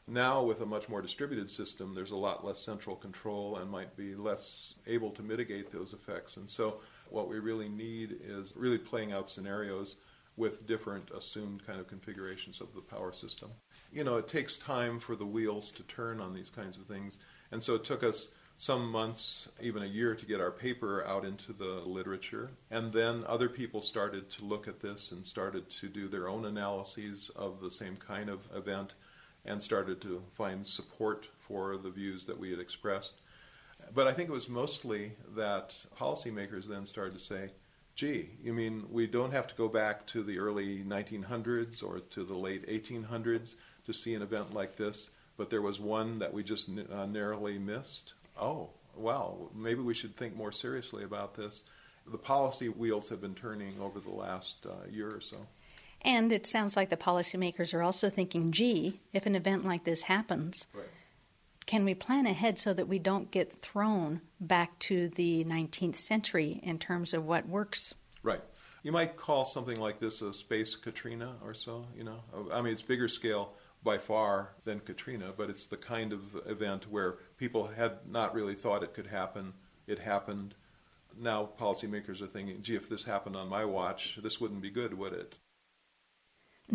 now, 0.09 0.41
with 0.41 0.61
a 0.61 0.65
much 0.65 0.87
more 0.87 1.01
distributed 1.01 1.49
system, 1.49 1.93
there's 1.93 2.11
a 2.11 2.15
lot 2.15 2.45
less 2.45 2.59
central 2.59 2.95
control 2.95 3.57
and 3.57 3.69
might 3.69 3.97
be 3.97 4.15
less 4.15 4.75
able 4.87 5.11
to 5.11 5.21
mitigate 5.21 5.69
those 5.71 5.91
effects. 5.91 6.37
And 6.37 6.49
so, 6.49 6.79
what 7.09 7.27
we 7.27 7.39
really 7.39 7.67
need 7.67 8.17
is 8.23 8.53
really 8.55 8.77
playing 8.77 9.11
out 9.11 9.29
scenarios 9.29 9.97
with 10.37 10.65
different 10.65 11.11
assumed 11.11 11.65
kind 11.67 11.79
of 11.79 11.87
configurations 11.87 12.61
of 12.61 12.73
the 12.73 12.81
power 12.81 13.11
system. 13.11 13.49
You 13.91 14.05
know, 14.05 14.15
it 14.15 14.29
takes 14.29 14.57
time 14.57 15.01
for 15.01 15.17
the 15.17 15.25
wheels 15.25 15.73
to 15.73 15.83
turn 15.83 16.21
on 16.21 16.33
these 16.33 16.49
kinds 16.49 16.77
of 16.77 16.85
things. 16.85 17.19
And 17.51 17.61
so, 17.61 17.75
it 17.75 17.83
took 17.83 18.01
us 18.01 18.29
some 18.55 18.89
months, 18.89 19.49
even 19.61 19.83
a 19.83 19.87
year, 19.87 20.15
to 20.15 20.25
get 20.25 20.39
our 20.39 20.51
paper 20.51 21.05
out 21.05 21.25
into 21.25 21.51
the 21.51 21.81
literature. 21.85 22.51
And 22.71 22.93
then 22.93 23.25
other 23.27 23.49
people 23.49 23.81
started 23.81 24.29
to 24.31 24.45
look 24.45 24.69
at 24.69 24.79
this 24.79 25.11
and 25.11 25.27
started 25.27 25.69
to 25.81 25.89
do 25.89 26.07
their 26.07 26.29
own 26.29 26.45
analyses 26.45 27.29
of 27.35 27.59
the 27.59 27.69
same 27.69 27.97
kind 27.97 28.29
of 28.29 28.39
event 28.55 28.93
and 29.47 29.63
started 29.63 30.01
to 30.01 30.21
find 30.35 30.67
support 30.67 31.27
for 31.39 31.77
the 31.77 31.89
views 31.89 32.25
that 32.25 32.39
we 32.39 32.51
had 32.51 32.59
expressed. 32.59 33.21
But 33.93 34.07
I 34.07 34.13
think 34.13 34.29
it 34.29 34.33
was 34.33 34.49
mostly 34.49 35.13
that 35.35 35.75
policymakers 35.97 36.67
then 36.67 36.85
started 36.85 37.13
to 37.13 37.19
say, 37.19 37.51
gee, 37.95 38.29
you 38.43 38.53
mean 38.53 38.85
we 38.91 39.07
don't 39.07 39.31
have 39.31 39.47
to 39.47 39.55
go 39.55 39.67
back 39.67 40.05
to 40.07 40.23
the 40.23 40.37
early 40.39 40.83
1900s 40.83 41.83
or 41.83 41.99
to 41.99 42.23
the 42.23 42.35
late 42.35 42.67
1800s 42.67 43.55
to 43.85 43.93
see 43.93 44.13
an 44.13 44.21
event 44.21 44.53
like 44.53 44.75
this, 44.75 45.11
but 45.37 45.49
there 45.49 45.61
was 45.61 45.79
one 45.79 46.19
that 46.19 46.33
we 46.33 46.43
just 46.43 46.69
uh, 46.69 47.05
narrowly 47.05 47.57
missed? 47.57 48.13
Oh, 48.39 48.69
well, 48.95 49.49
maybe 49.55 49.81
we 49.81 49.93
should 49.93 50.15
think 50.15 50.35
more 50.35 50.51
seriously 50.51 51.03
about 51.03 51.35
this. 51.35 51.63
The 52.05 52.17
policy 52.17 52.69
wheels 52.69 53.09
have 53.09 53.21
been 53.21 53.35
turning 53.35 53.79
over 53.79 53.99
the 53.99 54.11
last 54.11 54.65
uh, 54.65 54.87
year 54.89 55.09
or 55.09 55.21
so. 55.21 55.37
And 56.01 56.31
it 56.31 56.45
sounds 56.45 56.75
like 56.75 56.89
the 56.89 56.97
policymakers 56.97 57.73
are 57.73 57.83
also 57.83 58.09
thinking, 58.09 58.51
gee, 58.51 59.01
if 59.13 59.25
an 59.25 59.35
event 59.35 59.65
like 59.65 59.83
this 59.83 60.03
happens, 60.03 60.67
right. 60.73 60.85
can 61.65 61.83
we 61.83 61.93
plan 61.93 62.25
ahead 62.25 62.59
so 62.59 62.73
that 62.73 62.87
we 62.87 62.99
don't 62.99 63.31
get 63.31 63.61
thrown 63.61 64.21
back 64.39 64.77
to 64.79 65.09
the 65.09 65.43
19th 65.43 65.97
century 65.97 66.59
in 66.63 66.79
terms 66.79 67.13
of 67.13 67.25
what 67.25 67.47
works? 67.47 67.93
Right. 68.23 68.43
You 68.83 68.91
might 68.91 69.17
call 69.17 69.43
something 69.43 69.79
like 69.79 69.99
this 69.99 70.21
a 70.21 70.33
space 70.33 70.75
Katrina 70.75 71.35
or 71.43 71.53
so, 71.53 71.87
you 71.97 72.03
know. 72.03 72.19
I 72.53 72.61
mean, 72.61 72.71
it's 72.71 72.81
bigger 72.81 73.07
scale 73.07 73.53
by 73.83 73.97
far 73.97 74.51
than 74.63 74.79
Katrina, 74.79 75.33
but 75.35 75.49
it's 75.49 75.67
the 75.67 75.77
kind 75.77 76.13
of 76.13 76.21
event 76.45 76.89
where 76.89 77.15
people 77.37 77.67
had 77.67 77.99
not 78.09 78.33
really 78.33 78.55
thought 78.55 78.83
it 78.83 78.93
could 78.93 79.07
happen. 79.07 79.53
It 79.87 79.99
happened. 79.99 80.55
Now 81.19 81.49
policymakers 81.59 82.21
are 82.21 82.27
thinking, 82.27 82.61
gee, 82.61 82.75
if 82.75 82.89
this 82.89 83.05
happened 83.05 83.35
on 83.35 83.49
my 83.49 83.65
watch, 83.65 84.19
this 84.21 84.39
wouldn't 84.39 84.61
be 84.61 84.69
good, 84.69 84.93
would 84.97 85.13
it? 85.13 85.37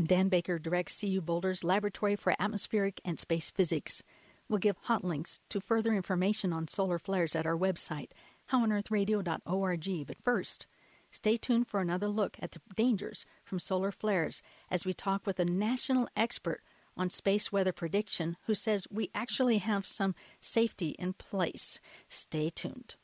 Dan 0.00 0.28
Baker 0.28 0.58
directs 0.58 1.00
CU 1.00 1.20
Boulder's 1.20 1.64
Laboratory 1.64 2.16
for 2.16 2.34
Atmospheric 2.38 3.00
and 3.04 3.18
Space 3.18 3.50
Physics. 3.50 4.02
We'll 4.49 4.58
give 4.58 4.76
hot 4.82 5.04
links 5.04 5.40
to 5.50 5.61
further 5.61 5.92
information 5.94 6.52
on 6.52 6.68
solar 6.68 6.99
flares 6.99 7.37
at 7.37 7.46
our 7.46 7.56
website, 7.56 8.11
howonearthradio.org. 8.50 10.06
But 10.06 10.16
first, 10.25 10.66
stay 11.11 11.37
tuned 11.37 11.68
for 11.68 11.80
another 11.80 12.08
look 12.08 12.37
at 12.40 12.52
the 12.52 12.61
dangers 12.75 13.26
from 13.44 13.58
solar 13.58 13.92
flares 13.92 14.42
as 14.70 14.87
we 14.87 14.94
talk 14.94 15.26
with 15.26 15.38
a 15.38 15.44
national 15.44 16.08
expert 16.16 16.62
on 16.96 17.11
space 17.11 17.52
weather 17.52 17.72
prediction 17.72 18.37
who 18.46 18.54
says 18.54 18.87
we 18.90 19.11
actually 19.14 19.58
have 19.58 19.84
some 19.87 20.14
safety 20.40 20.90
in 20.99 21.12
place. 21.12 21.80
Stay 22.08 22.49
tuned. 22.49 22.96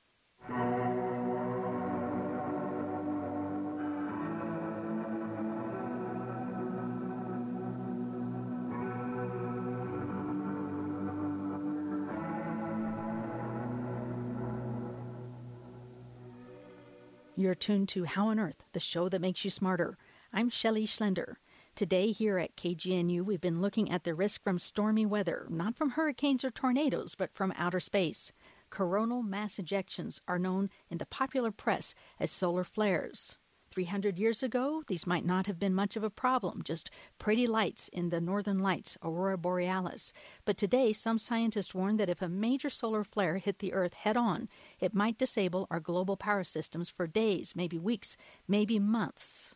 You're 17.39 17.55
tuned 17.55 17.89
to 17.91 18.03
How 18.03 18.31
on 18.31 18.41
Earth, 18.41 18.65
the 18.73 18.81
show 18.81 19.09
that 19.09 19.21
makes 19.21 19.45
you 19.45 19.51
smarter. 19.53 19.97
I'm 20.33 20.51
Shelley 20.51 20.89
Schlender. 20.89 21.37
Today, 21.77 22.11
here 22.11 22.37
at 22.37 22.57
KGNU, 22.57 23.23
we've 23.23 23.41
been 23.41 23.61
looking 23.61 23.93
at 23.93 24.03
the 24.03 24.13
risk 24.13 24.43
from 24.43 24.59
stormy 24.59 25.07
weather, 25.07 25.47
not 25.49 25.77
from 25.77 25.91
hurricanes 25.91 26.45
or 26.45 26.51
tornadoes, 26.51 27.15
but 27.15 27.33
from 27.33 27.55
outer 27.57 27.79
space. 27.79 28.33
Coronal 28.71 29.23
mass 29.23 29.55
ejections 29.55 30.21
are 30.27 30.41
known 30.41 30.69
in 30.91 30.99
the 30.99 31.07
popular 31.07 31.53
press 31.53 31.95
as 32.19 32.33
solar 32.33 32.65
flares. 32.65 33.39
300 33.71 34.19
years 34.19 34.43
ago, 34.43 34.83
these 34.87 35.07
might 35.07 35.25
not 35.25 35.47
have 35.47 35.59
been 35.59 35.75
much 35.75 35.97
of 35.97 36.03
a 36.03 36.11
problem, 36.11 36.63
just 36.63 36.91
pretty 37.19 37.47
lights 37.47 37.89
in 37.89 38.09
the 38.09 38.21
northern 38.21 38.59
lights, 38.59 38.97
aurora 39.03 39.39
borealis. 39.39 40.13
But 40.45 40.57
today, 40.57 40.93
some 40.93 41.19
scientists 41.19 41.75
warn 41.75 41.97
that 41.99 42.09
if 42.09 42.23
a 42.23 42.29
major 42.29 42.71
solar 42.71 43.05
flare 43.05 43.39
hit 43.39 43.59
the 43.59 43.73
Earth 43.73 43.95
head 43.95 44.17
on, 44.17 44.49
it 44.81 44.95
might 44.95 45.19
disable 45.19 45.67
our 45.71 45.81
global 45.81 46.17
power 46.17 46.45
systems 46.45 46.89
for 46.89 47.07
days, 47.07 47.55
maybe 47.57 47.79
weeks, 47.79 48.17
maybe 48.47 48.79
months. 48.79 49.55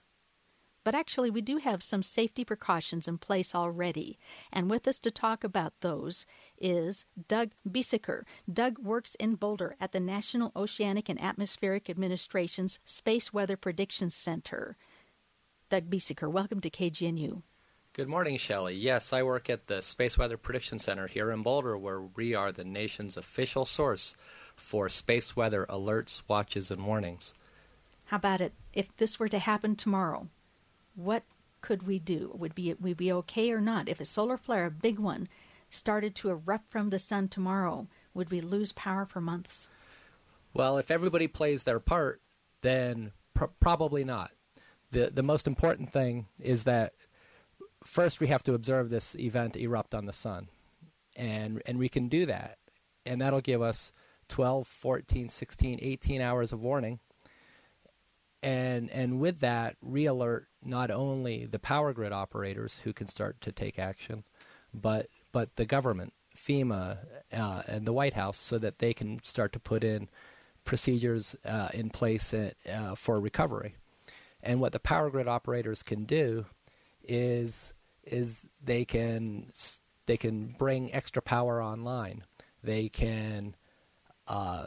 But 0.84 0.94
actually, 0.94 1.30
we 1.30 1.40
do 1.40 1.58
have 1.58 1.82
some 1.82 2.02
safety 2.02 2.44
precautions 2.44 3.06
in 3.06 3.18
place 3.18 3.54
already. 3.54 4.18
And 4.52 4.68
with 4.68 4.88
us 4.88 4.98
to 5.00 5.10
talk 5.10 5.44
about 5.44 5.80
those 5.80 6.26
is 6.58 7.04
Doug 7.28 7.50
Biesecker. 7.68 8.22
Doug 8.52 8.78
works 8.78 9.14
in 9.16 9.36
Boulder 9.36 9.76
at 9.80 9.92
the 9.92 10.00
National 10.00 10.50
Oceanic 10.56 11.08
and 11.08 11.20
Atmospheric 11.20 11.88
Administration's 11.88 12.80
Space 12.84 13.32
Weather 13.32 13.56
Prediction 13.56 14.10
Center. 14.10 14.76
Doug 15.70 15.88
Biesecker, 15.88 16.30
welcome 16.30 16.60
to 16.60 16.70
KGNU. 16.70 17.42
Good 17.94 18.08
morning, 18.08 18.38
Shelley. 18.38 18.74
Yes, 18.74 19.12
I 19.12 19.22
work 19.22 19.50
at 19.50 19.66
the 19.66 19.82
Space 19.82 20.16
Weather 20.18 20.36
Prediction 20.36 20.78
Center 20.78 21.06
here 21.06 21.30
in 21.30 21.42
Boulder, 21.42 21.76
where 21.76 22.00
we 22.00 22.34
are 22.34 22.50
the 22.50 22.64
nation's 22.64 23.16
official 23.16 23.66
source 23.66 24.16
for 24.56 24.88
space 24.88 25.36
weather 25.36 25.66
alerts, 25.68 26.22
watches, 26.26 26.70
and 26.70 26.86
warnings. 26.86 27.34
How 28.06 28.16
about 28.16 28.40
it? 28.40 28.52
If 28.72 28.96
this 28.96 29.18
were 29.18 29.28
to 29.28 29.38
happen 29.38 29.76
tomorrow, 29.76 30.28
what 30.94 31.24
could 31.60 31.84
we 31.84 31.98
do? 31.98 32.32
Would 32.34 32.54
be 32.54 32.74
would 32.74 32.96
be 32.96 33.12
okay 33.12 33.52
or 33.52 33.60
not? 33.60 33.88
If 33.88 34.00
a 34.00 34.04
solar 34.04 34.36
flare, 34.36 34.66
a 34.66 34.70
big 34.70 34.98
one, 34.98 35.28
started 35.70 36.14
to 36.16 36.30
erupt 36.30 36.68
from 36.68 36.90
the 36.90 36.98
sun 36.98 37.28
tomorrow, 37.28 37.86
would 38.14 38.30
we 38.30 38.40
lose 38.40 38.72
power 38.72 39.06
for 39.06 39.20
months? 39.20 39.68
Well, 40.54 40.76
if 40.76 40.90
everybody 40.90 41.28
plays 41.28 41.64
their 41.64 41.80
part, 41.80 42.20
then 42.60 43.12
pr- 43.34 43.46
probably 43.60 44.04
not. 44.04 44.32
the 44.90 45.10
The 45.12 45.22
most 45.22 45.46
important 45.46 45.92
thing 45.92 46.26
is 46.38 46.64
that 46.64 46.92
first 47.84 48.20
we 48.20 48.26
have 48.28 48.44
to 48.44 48.54
observe 48.54 48.90
this 48.90 49.14
event 49.16 49.56
erupt 49.56 49.94
on 49.94 50.06
the 50.06 50.12
sun, 50.12 50.48
and 51.16 51.62
and 51.66 51.78
we 51.78 51.88
can 51.88 52.08
do 52.08 52.26
that, 52.26 52.58
and 53.06 53.20
that'll 53.20 53.40
give 53.40 53.62
us 53.62 53.92
12, 54.28 54.66
14, 54.66 55.28
16, 55.28 55.78
18 55.82 56.20
hours 56.20 56.52
of 56.52 56.60
warning. 56.60 57.00
And 58.42 58.90
and 58.90 59.20
with 59.20 59.40
that, 59.40 59.76
re-alert 59.80 60.48
not 60.64 60.90
only 60.90 61.46
the 61.46 61.58
power 61.58 61.92
grid 61.92 62.12
operators 62.12 62.80
who 62.82 62.92
can 62.92 63.06
start 63.06 63.40
to 63.42 63.52
take 63.52 63.78
action, 63.78 64.24
but 64.74 65.08
but 65.30 65.56
the 65.56 65.64
government, 65.64 66.12
FEMA, 66.36 66.98
uh, 67.32 67.62
and 67.68 67.86
the 67.86 67.92
White 67.92 68.14
House, 68.14 68.38
so 68.38 68.58
that 68.58 68.78
they 68.78 68.92
can 68.92 69.22
start 69.22 69.52
to 69.52 69.60
put 69.60 69.84
in 69.84 70.08
procedures 70.64 71.36
uh, 71.44 71.68
in 71.72 71.90
place 71.90 72.34
uh, 72.34 72.50
for 72.96 73.20
recovery. 73.20 73.76
And 74.42 74.60
what 74.60 74.72
the 74.72 74.80
power 74.80 75.10
grid 75.10 75.28
operators 75.28 75.82
can 75.82 76.04
do 76.04 76.46
is 77.04 77.72
is 78.04 78.48
they 78.62 78.84
can 78.84 79.50
they 80.06 80.16
can 80.16 80.54
bring 80.58 80.92
extra 80.92 81.22
power 81.22 81.62
online. 81.62 82.24
They 82.62 82.88
can 82.88 83.54
uh, 84.26 84.66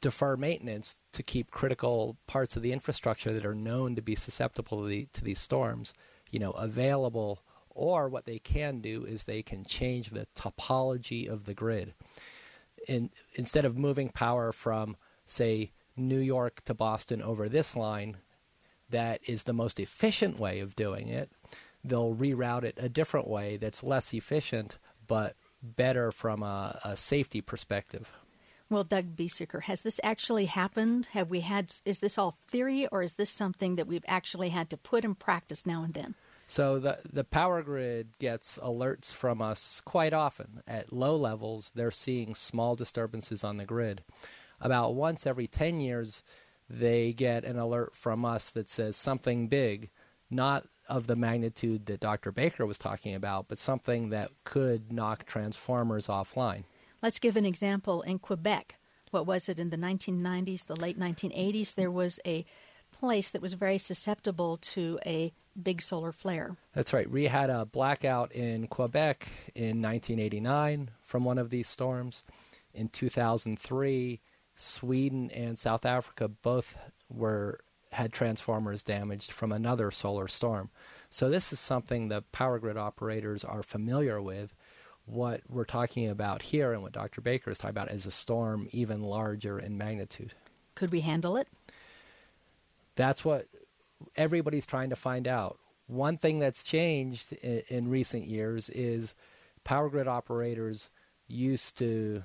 defer 0.00 0.36
maintenance 0.36 1.00
to 1.12 1.22
keep 1.22 1.50
critical 1.50 2.16
parts 2.26 2.56
of 2.56 2.62
the 2.62 2.72
infrastructure 2.72 3.32
that 3.32 3.46
are 3.46 3.54
known 3.54 3.94
to 3.96 4.02
be 4.02 4.14
susceptible 4.14 4.82
to, 4.82 4.86
the, 4.86 5.08
to 5.12 5.24
these 5.24 5.40
storms, 5.40 5.94
you 6.30 6.38
know, 6.38 6.52
available. 6.52 7.42
Or 7.70 8.08
what 8.08 8.26
they 8.26 8.38
can 8.38 8.80
do 8.80 9.04
is 9.04 9.24
they 9.24 9.42
can 9.42 9.64
change 9.64 10.10
the 10.10 10.26
topology 10.36 11.28
of 11.28 11.46
the 11.46 11.54
grid. 11.54 11.94
In, 12.88 13.10
instead 13.34 13.64
of 13.64 13.78
moving 13.78 14.08
power 14.08 14.52
from, 14.52 14.96
say, 15.26 15.72
New 15.96 16.18
York 16.18 16.64
to 16.64 16.74
Boston 16.74 17.22
over 17.22 17.48
this 17.48 17.76
line, 17.76 18.18
that 18.88 19.20
is 19.28 19.44
the 19.44 19.52
most 19.52 19.78
efficient 19.78 20.38
way 20.38 20.60
of 20.60 20.74
doing 20.74 21.08
it. 21.08 21.30
They'll 21.84 22.14
reroute 22.14 22.64
it 22.64 22.78
a 22.78 22.88
different 22.88 23.28
way 23.28 23.56
that's 23.56 23.82
less 23.82 24.12
efficient, 24.12 24.78
but 25.06 25.36
better 25.62 26.10
from 26.10 26.42
a, 26.42 26.78
a 26.84 26.96
safety 26.96 27.40
perspective. 27.40 28.12
Well, 28.70 28.84
Doug 28.84 29.16
Biesecker, 29.16 29.62
has 29.62 29.82
this 29.82 29.98
actually 30.04 30.46
happened? 30.46 31.06
Have 31.06 31.28
we 31.28 31.40
had, 31.40 31.72
is 31.84 31.98
this 31.98 32.16
all 32.16 32.38
theory 32.46 32.86
or 32.86 33.02
is 33.02 33.14
this 33.14 33.28
something 33.28 33.74
that 33.74 33.88
we've 33.88 34.04
actually 34.06 34.50
had 34.50 34.70
to 34.70 34.76
put 34.76 35.04
in 35.04 35.16
practice 35.16 35.66
now 35.66 35.82
and 35.82 35.92
then? 35.92 36.14
So 36.46 36.80
the 36.80 36.98
the 37.12 37.22
power 37.22 37.62
grid 37.62 38.18
gets 38.18 38.58
alerts 38.58 39.12
from 39.12 39.40
us 39.40 39.80
quite 39.84 40.12
often. 40.12 40.62
At 40.66 40.92
low 40.92 41.14
levels, 41.14 41.70
they're 41.76 41.92
seeing 41.92 42.34
small 42.34 42.74
disturbances 42.74 43.44
on 43.44 43.56
the 43.56 43.64
grid. 43.64 44.02
About 44.60 44.96
once 44.96 45.28
every 45.28 45.46
10 45.46 45.80
years, 45.80 46.24
they 46.68 47.12
get 47.12 47.44
an 47.44 47.56
alert 47.56 47.94
from 47.94 48.24
us 48.24 48.50
that 48.50 48.68
says 48.68 48.96
something 48.96 49.46
big, 49.46 49.90
not 50.28 50.66
of 50.88 51.06
the 51.06 51.14
magnitude 51.14 51.86
that 51.86 52.00
Dr. 52.00 52.32
Baker 52.32 52.66
was 52.66 52.78
talking 52.78 53.14
about, 53.14 53.46
but 53.46 53.58
something 53.58 54.10
that 54.10 54.32
could 54.42 54.92
knock 54.92 55.26
transformers 55.26 56.08
offline. 56.08 56.64
Let's 57.02 57.18
give 57.18 57.36
an 57.36 57.46
example 57.46 58.02
in 58.02 58.18
Quebec. 58.18 58.76
What 59.10 59.26
was 59.26 59.48
it 59.48 59.58
in 59.58 59.70
the 59.70 59.76
1990s, 59.76 60.66
the 60.66 60.76
late 60.76 60.98
1980s? 60.98 61.74
There 61.74 61.90
was 61.90 62.20
a 62.26 62.44
place 62.92 63.30
that 63.30 63.42
was 63.42 63.54
very 63.54 63.78
susceptible 63.78 64.58
to 64.58 64.98
a 65.06 65.32
big 65.60 65.82
solar 65.82 66.12
flare. 66.12 66.56
That's 66.74 66.92
right. 66.92 67.10
We 67.10 67.26
had 67.26 67.50
a 67.50 67.64
blackout 67.64 68.32
in 68.32 68.66
Quebec 68.66 69.28
in 69.54 69.82
1989 69.82 70.90
from 71.02 71.24
one 71.24 71.38
of 71.38 71.50
these 71.50 71.68
storms. 71.68 72.22
In 72.72 72.88
2003, 72.88 74.20
Sweden 74.54 75.30
and 75.32 75.58
South 75.58 75.84
Africa 75.84 76.28
both 76.28 76.76
were 77.08 77.60
had 77.92 78.12
transformers 78.12 78.84
damaged 78.84 79.32
from 79.32 79.50
another 79.50 79.90
solar 79.90 80.28
storm. 80.28 80.70
So 81.08 81.28
this 81.28 81.52
is 81.52 81.58
something 81.58 82.06
the 82.06 82.22
power 82.30 82.60
grid 82.60 82.76
operators 82.76 83.42
are 83.42 83.64
familiar 83.64 84.22
with 84.22 84.54
what 85.10 85.40
we're 85.48 85.64
talking 85.64 86.08
about 86.08 86.42
here 86.42 86.72
and 86.72 86.82
what 86.82 86.92
Dr. 86.92 87.20
Baker 87.20 87.50
is 87.50 87.58
talking 87.58 87.70
about 87.70 87.90
is 87.90 88.06
a 88.06 88.10
storm 88.10 88.68
even 88.70 89.02
larger 89.02 89.58
in 89.58 89.76
magnitude. 89.76 90.34
Could 90.74 90.92
we 90.92 91.00
handle 91.00 91.36
it? 91.36 91.48
That's 92.94 93.24
what 93.24 93.46
everybody's 94.16 94.66
trying 94.66 94.90
to 94.90 94.96
find 94.96 95.26
out. 95.26 95.58
One 95.86 96.16
thing 96.16 96.38
that's 96.38 96.62
changed 96.62 97.32
in, 97.32 97.62
in 97.68 97.90
recent 97.90 98.26
years 98.26 98.70
is 98.70 99.14
power 99.64 99.88
grid 99.88 100.06
operators 100.06 100.90
used 101.26 101.76
to 101.78 102.22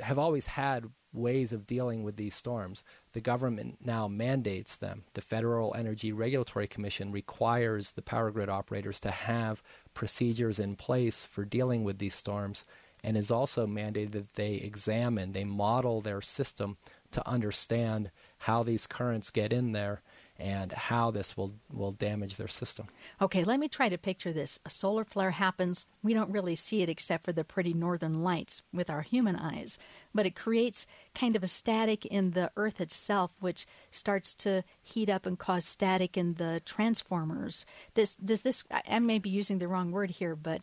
have 0.00 0.18
always 0.18 0.46
had 0.46 0.90
ways 1.12 1.52
of 1.52 1.66
dealing 1.66 2.02
with 2.02 2.16
these 2.16 2.34
storms. 2.34 2.82
The 3.12 3.20
government 3.20 3.78
now 3.84 4.08
mandates 4.08 4.76
them. 4.76 5.04
The 5.14 5.20
Federal 5.20 5.74
Energy 5.74 6.12
Regulatory 6.12 6.66
Commission 6.66 7.12
requires 7.12 7.92
the 7.92 8.02
power 8.02 8.30
grid 8.30 8.48
operators 8.48 9.00
to 9.00 9.10
have 9.10 9.62
procedures 9.94 10.58
in 10.58 10.76
place 10.76 11.24
for 11.24 11.44
dealing 11.44 11.84
with 11.84 11.98
these 11.98 12.14
storms 12.14 12.64
and 13.04 13.16
is 13.16 13.30
also 13.30 13.66
mandated 13.66 14.12
that 14.12 14.34
they 14.34 14.54
examine, 14.54 15.32
they 15.32 15.44
model 15.44 16.00
their 16.00 16.20
system 16.20 16.76
to 17.10 17.28
understand 17.28 18.10
how 18.38 18.62
these 18.62 18.86
currents 18.86 19.30
get 19.30 19.52
in 19.52 19.72
there 19.72 20.02
and 20.38 20.72
how 20.72 21.10
this 21.10 21.36
will, 21.36 21.52
will 21.72 21.92
damage 21.92 22.36
their 22.36 22.48
system. 22.48 22.88
Okay, 23.20 23.44
let 23.44 23.60
me 23.60 23.68
try 23.68 23.88
to 23.88 23.98
picture 23.98 24.32
this. 24.32 24.58
A 24.64 24.70
solar 24.70 25.04
flare 25.04 25.32
happens. 25.32 25.86
We 26.02 26.14
don't 26.14 26.32
really 26.32 26.56
see 26.56 26.82
it 26.82 26.88
except 26.88 27.24
for 27.24 27.32
the 27.32 27.44
pretty 27.44 27.74
northern 27.74 28.22
lights 28.22 28.62
with 28.72 28.90
our 28.90 29.02
human 29.02 29.36
eyes, 29.36 29.78
but 30.14 30.26
it 30.26 30.34
creates 30.34 30.86
kind 31.14 31.36
of 31.36 31.42
a 31.42 31.46
static 31.46 32.06
in 32.06 32.32
the 32.32 32.50
earth 32.56 32.80
itself, 32.80 33.36
which 33.40 33.66
starts 33.90 34.34
to 34.36 34.64
heat 34.82 35.08
up 35.08 35.26
and 35.26 35.38
cause 35.38 35.64
static 35.64 36.16
in 36.16 36.34
the 36.34 36.60
transformers. 36.64 37.64
Does, 37.94 38.16
does 38.16 38.42
this, 38.42 38.64
I 38.70 38.98
may 38.98 39.18
be 39.18 39.30
using 39.30 39.58
the 39.58 39.68
wrong 39.68 39.92
word 39.92 40.12
here, 40.12 40.34
but 40.34 40.62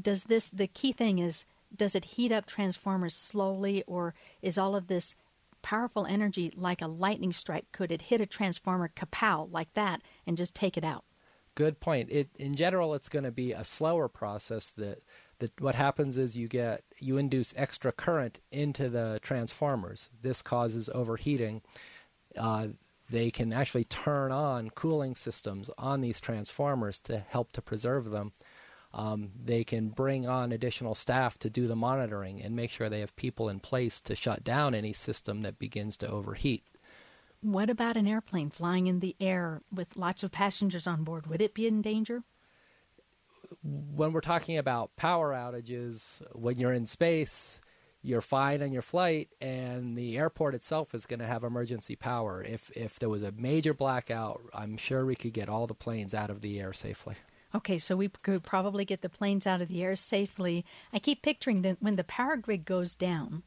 does 0.00 0.24
this, 0.24 0.50
the 0.50 0.66
key 0.66 0.92
thing 0.92 1.18
is, 1.18 1.44
does 1.76 1.94
it 1.94 2.04
heat 2.04 2.32
up 2.32 2.46
transformers 2.46 3.14
slowly, 3.14 3.84
or 3.86 4.14
is 4.42 4.58
all 4.58 4.74
of 4.74 4.88
this 4.88 5.14
powerful 5.62 6.06
energy 6.06 6.52
like 6.56 6.82
a 6.82 6.86
lightning 6.86 7.32
strike? 7.32 7.66
Could 7.72 7.92
it 7.92 8.02
hit 8.02 8.20
a 8.20 8.26
transformer 8.26 8.90
kapow 8.94 9.50
like 9.50 9.72
that 9.74 10.02
and 10.26 10.36
just 10.36 10.54
take 10.54 10.76
it 10.76 10.84
out? 10.84 11.04
Good 11.54 11.80
point. 11.80 12.10
It 12.10 12.30
in 12.38 12.54
general 12.54 12.94
it's 12.94 13.08
going 13.08 13.24
to 13.24 13.30
be 13.30 13.52
a 13.52 13.64
slower 13.64 14.08
process 14.08 14.70
that 14.72 15.02
that 15.40 15.60
what 15.60 15.74
happens 15.74 16.16
is 16.16 16.36
you 16.36 16.48
get 16.48 16.84
you 16.98 17.16
induce 17.18 17.54
extra 17.56 17.92
current 17.92 18.40
into 18.52 18.88
the 18.88 19.18
transformers. 19.22 20.08
This 20.22 20.42
causes 20.42 20.88
overheating. 20.94 21.62
Uh, 22.36 22.68
they 23.10 23.30
can 23.30 23.52
actually 23.52 23.84
turn 23.84 24.30
on 24.30 24.70
cooling 24.70 25.16
systems 25.16 25.68
on 25.76 26.00
these 26.00 26.20
transformers 26.20 26.98
to 27.00 27.18
help 27.18 27.50
to 27.52 27.62
preserve 27.62 28.10
them 28.10 28.32
um, 28.92 29.30
they 29.44 29.62
can 29.62 29.88
bring 29.88 30.26
on 30.26 30.52
additional 30.52 30.94
staff 30.94 31.38
to 31.38 31.50
do 31.50 31.66
the 31.66 31.76
monitoring 31.76 32.42
and 32.42 32.56
make 32.56 32.70
sure 32.70 32.88
they 32.88 33.00
have 33.00 33.14
people 33.16 33.48
in 33.48 33.60
place 33.60 34.00
to 34.02 34.16
shut 34.16 34.42
down 34.42 34.74
any 34.74 34.92
system 34.92 35.42
that 35.42 35.58
begins 35.58 35.96
to 35.98 36.08
overheat. 36.08 36.64
What 37.40 37.70
about 37.70 37.96
an 37.96 38.06
airplane 38.06 38.50
flying 38.50 38.86
in 38.86 39.00
the 39.00 39.16
air 39.20 39.62
with 39.72 39.96
lots 39.96 40.22
of 40.22 40.32
passengers 40.32 40.86
on 40.86 41.04
board? 41.04 41.26
Would 41.28 41.40
it 41.40 41.54
be 41.54 41.66
in 41.66 41.80
danger? 41.80 42.22
When 43.62 44.12
we're 44.12 44.20
talking 44.20 44.58
about 44.58 44.96
power 44.96 45.32
outages, 45.32 46.20
when 46.34 46.58
you're 46.58 46.72
in 46.72 46.86
space, 46.86 47.60
you're 48.02 48.20
fine 48.20 48.62
on 48.62 48.72
your 48.72 48.82
flight, 48.82 49.28
and 49.40 49.96
the 49.96 50.16
airport 50.18 50.54
itself 50.54 50.94
is 50.94 51.06
going 51.06 51.20
to 51.20 51.26
have 51.26 51.44
emergency 51.44 51.96
power. 51.96 52.42
If 52.42 52.70
if 52.74 52.98
there 52.98 53.08
was 53.08 53.22
a 53.22 53.32
major 53.32 53.74
blackout, 53.74 54.40
I'm 54.54 54.76
sure 54.76 55.04
we 55.04 55.16
could 55.16 55.32
get 55.32 55.48
all 55.48 55.66
the 55.66 55.74
planes 55.74 56.14
out 56.14 56.30
of 56.30 56.40
the 56.40 56.60
air 56.60 56.72
safely. 56.72 57.16
Okay, 57.54 57.78
so 57.78 57.96
we 57.96 58.08
could 58.08 58.44
probably 58.44 58.84
get 58.84 59.02
the 59.02 59.08
planes 59.08 59.46
out 59.46 59.60
of 59.60 59.68
the 59.68 59.82
air 59.82 59.96
safely. 59.96 60.64
I 60.92 60.98
keep 60.98 61.22
picturing 61.22 61.62
that 61.62 61.78
when 61.80 61.96
the 61.96 62.04
power 62.04 62.36
grid 62.36 62.64
goes 62.64 62.94
down, 62.94 63.42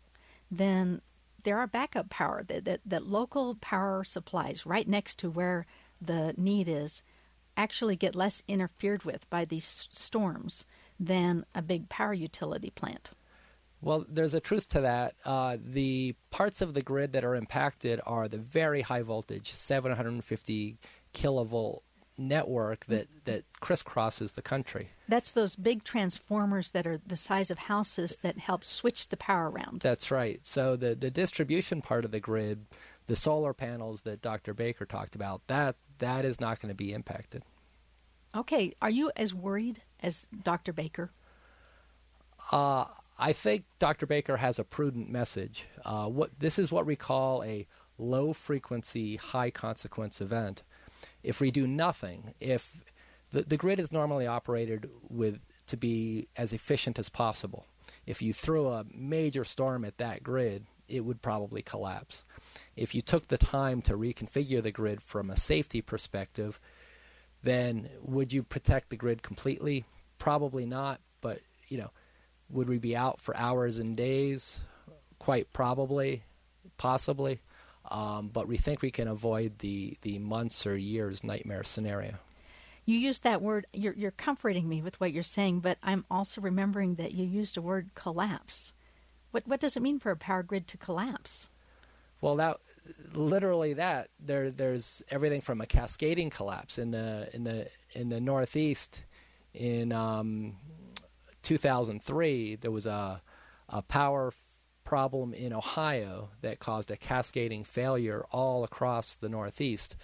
then 0.52 1.02
there 1.44 1.58
are 1.58 1.68
backup 1.68 2.10
power 2.10 2.44
that, 2.48 2.66
that, 2.66 2.82
that 2.86 3.08
local 3.08 3.56
power 3.56 4.04
supplies 4.04 4.66
right 4.66 4.88
next 4.88 5.20
to 5.20 5.30
where 5.30 5.66
the 6.02 6.34
need 6.38 6.68
is 6.68 7.02
actually 7.56 7.96
get 7.96 8.16
less 8.16 8.44
interfered 8.48 9.04
with 9.04 9.30
by 9.30 9.46
these 9.46 9.88
storms 9.92 10.66
than 11.00 11.46
a 11.56 11.62
big 11.62 11.88
power 11.88 12.14
utility 12.14 12.72
plant. 12.72 13.12
Well, 13.82 14.06
there's 14.10 14.34
a 14.34 14.40
truth 14.40 14.70
to 14.70 14.82
that. 14.82 15.16
Uh, 15.26 15.58
the 15.62 16.16
parts 16.32 16.62
of 16.62 16.74
the 16.74 16.82
grid 16.82 17.12
that 17.14 17.26
are 17.26 17.36
impacted 17.36 18.00
are 18.06 18.28
the 18.28 18.38
very 18.38 18.82
high 18.82 19.02
voltage, 19.02 19.54
750 19.54 20.78
kilovolt 21.14 21.82
network 22.28 22.86
that, 22.86 23.08
that 23.26 23.44
crisscrosses 23.62 24.34
the 24.34 24.42
country. 24.42 24.90
That's 25.08 25.32
those 25.32 25.56
big 25.56 25.84
transformers 25.84 26.72
that 26.72 26.88
are 26.88 27.00
the 27.06 27.16
size 27.16 27.52
of 27.52 27.58
houses 27.60 28.18
that 28.18 28.38
help 28.38 28.64
switch 28.64 29.10
the 29.10 29.18
power 29.18 29.50
around. 29.50 29.82
That's 29.82 30.12
right. 30.12 30.40
So 30.44 30.76
the, 30.76 30.96
the 30.96 31.12
distribution 31.12 31.82
part 31.82 32.06
of 32.06 32.12
the 32.12 32.20
grid, 32.20 32.66
the 33.08 33.16
solar 33.16 33.54
panels 33.54 34.02
that 34.02 34.22
Dr. 34.22 34.54
Baker 34.54 34.86
talked 34.86 35.16
about, 35.16 35.46
that 35.48 35.76
that 36.00 36.26
is 36.26 36.40
not 36.40 36.60
going 36.60 36.70
to 36.70 36.76
be 36.76 36.94
impacted. 36.94 37.44
Okay, 38.36 38.74
are 38.82 38.90
you 38.90 39.12
as 39.16 39.34
worried 39.34 39.84
as 40.00 40.28
Dr. 40.44 40.74
Baker? 40.74 41.12
Uh, 42.52 42.86
I 43.20 43.32
think 43.32 43.66
Dr. 43.80 44.06
Baker 44.06 44.38
has 44.38 44.58
a 44.58 44.64
prudent 44.64 45.10
message. 45.10 45.66
Uh, 45.86 46.08
what 46.08 46.32
this 46.40 46.58
is 46.58 46.72
what 46.72 46.86
we 46.86 46.96
call 46.96 47.44
a 47.44 47.68
low 47.98 48.34
frequency, 48.34 49.18
high 49.18 49.52
consequence 49.52 50.20
event. 50.20 50.64
If 51.24 51.40
we 51.40 51.52
do 51.52 51.66
nothing, 51.66 52.34
if 52.40 52.84
the, 53.32 53.44
the 53.44 53.58
grid 53.58 53.80
is 53.80 53.92
normally 53.92 54.28
operated 54.28 54.90
with 55.10 55.40
to 55.68 55.78
be 55.78 56.28
as 56.36 56.54
efficient 56.54 57.00
as 57.00 57.10
possible. 57.10 57.66
If 58.06 58.22
you 58.22 58.34
threw 58.34 58.68
a 58.68 58.86
major 58.94 59.44
storm 59.44 59.86
at 59.86 59.98
that 59.98 60.24
grid, 60.24 60.66
it 60.88 61.02
would 61.02 61.22
probably 61.22 61.62
collapse. 61.62 62.24
If 62.76 62.94
you 62.94 63.02
took 63.02 63.28
the 63.28 63.38
time 63.38 63.82
to 63.84 63.98
reconfigure 63.98 64.62
the 64.62 64.72
grid 64.72 65.02
from 65.02 65.30
a 65.30 65.38
safety 65.38 65.82
perspective, 65.82 66.60
then 67.42 67.90
would 68.02 68.34
you 68.34 68.44
protect 68.44 68.90
the 68.90 68.98
grid 68.98 69.22
completely? 69.24 69.86
Probably 70.18 70.66
not, 70.66 71.00
but 71.22 71.40
you 71.68 71.78
know, 71.78 71.92
would 72.50 72.70
we 72.70 72.78
be 72.78 72.96
out 72.96 73.22
for 73.22 73.36
hours 73.36 73.80
and 73.80 73.96
days? 73.96 74.62
Quite 75.20 75.54
probably, 75.54 76.24
possibly. 76.78 77.40
Um, 77.90 78.30
but 78.30 78.48
we 78.48 78.58
think 78.58 78.82
we 78.82 78.92
can 78.92 79.08
avoid 79.08 79.60
the, 79.60 79.98
the 80.02 80.20
months 80.20 80.66
or 80.66 80.78
years 80.78 81.24
nightmare 81.24 81.64
scenario. 81.64 82.14
You 82.86 82.98
used 82.98 83.24
that 83.24 83.42
word, 83.42 83.66
you're, 83.74 83.94
you're 83.94 84.12
comforting 84.12 84.68
me 84.68 84.82
with 84.82 85.00
what 85.00 85.14
you're 85.14 85.24
saying, 85.24 85.60
but 85.60 85.78
I'm 85.84 86.06
also 86.12 86.42
remembering 86.42 86.96
that 86.96 87.14
you 87.14 87.26
used 87.26 87.58
a 87.58 87.62
word 87.62 87.92
collapse. 87.96 88.74
What, 89.32 89.48
what 89.48 89.60
does 89.60 89.78
it 89.78 89.84
mean 89.84 90.00
for 90.00 90.12
a 90.12 90.18
power 90.18 90.44
grid 90.44 90.68
to 90.70 90.78
collapse? 90.78 91.50
Well, 92.24 92.38
that 92.38 92.58
literally 93.14 93.74
that 93.74 94.08
there 94.18 94.50
there's 94.50 95.04
everything 95.12 95.42
from 95.42 95.60
a 95.60 95.66
cascading 95.66 96.30
collapse 96.30 96.78
in 96.78 96.92
the 96.92 97.30
in 97.34 97.44
the 97.44 97.68
in 97.92 98.08
the 98.08 98.22
Northeast 98.22 99.04
in 99.54 99.92
um, 99.92 100.56
2003. 101.42 102.56
There 102.56 102.72
was 102.72 102.86
a 102.86 103.22
a 103.68 103.82
power 103.82 104.32
problem 104.84 105.34
in 105.34 105.54
Ohio 105.54 106.30
that 106.42 106.60
caused 106.60 106.92
a 106.92 106.98
cascading 106.98 107.64
failure 107.64 108.26
all 108.32 108.64
across 108.64 109.16
the 109.16 109.30
Northeast. 109.30 109.96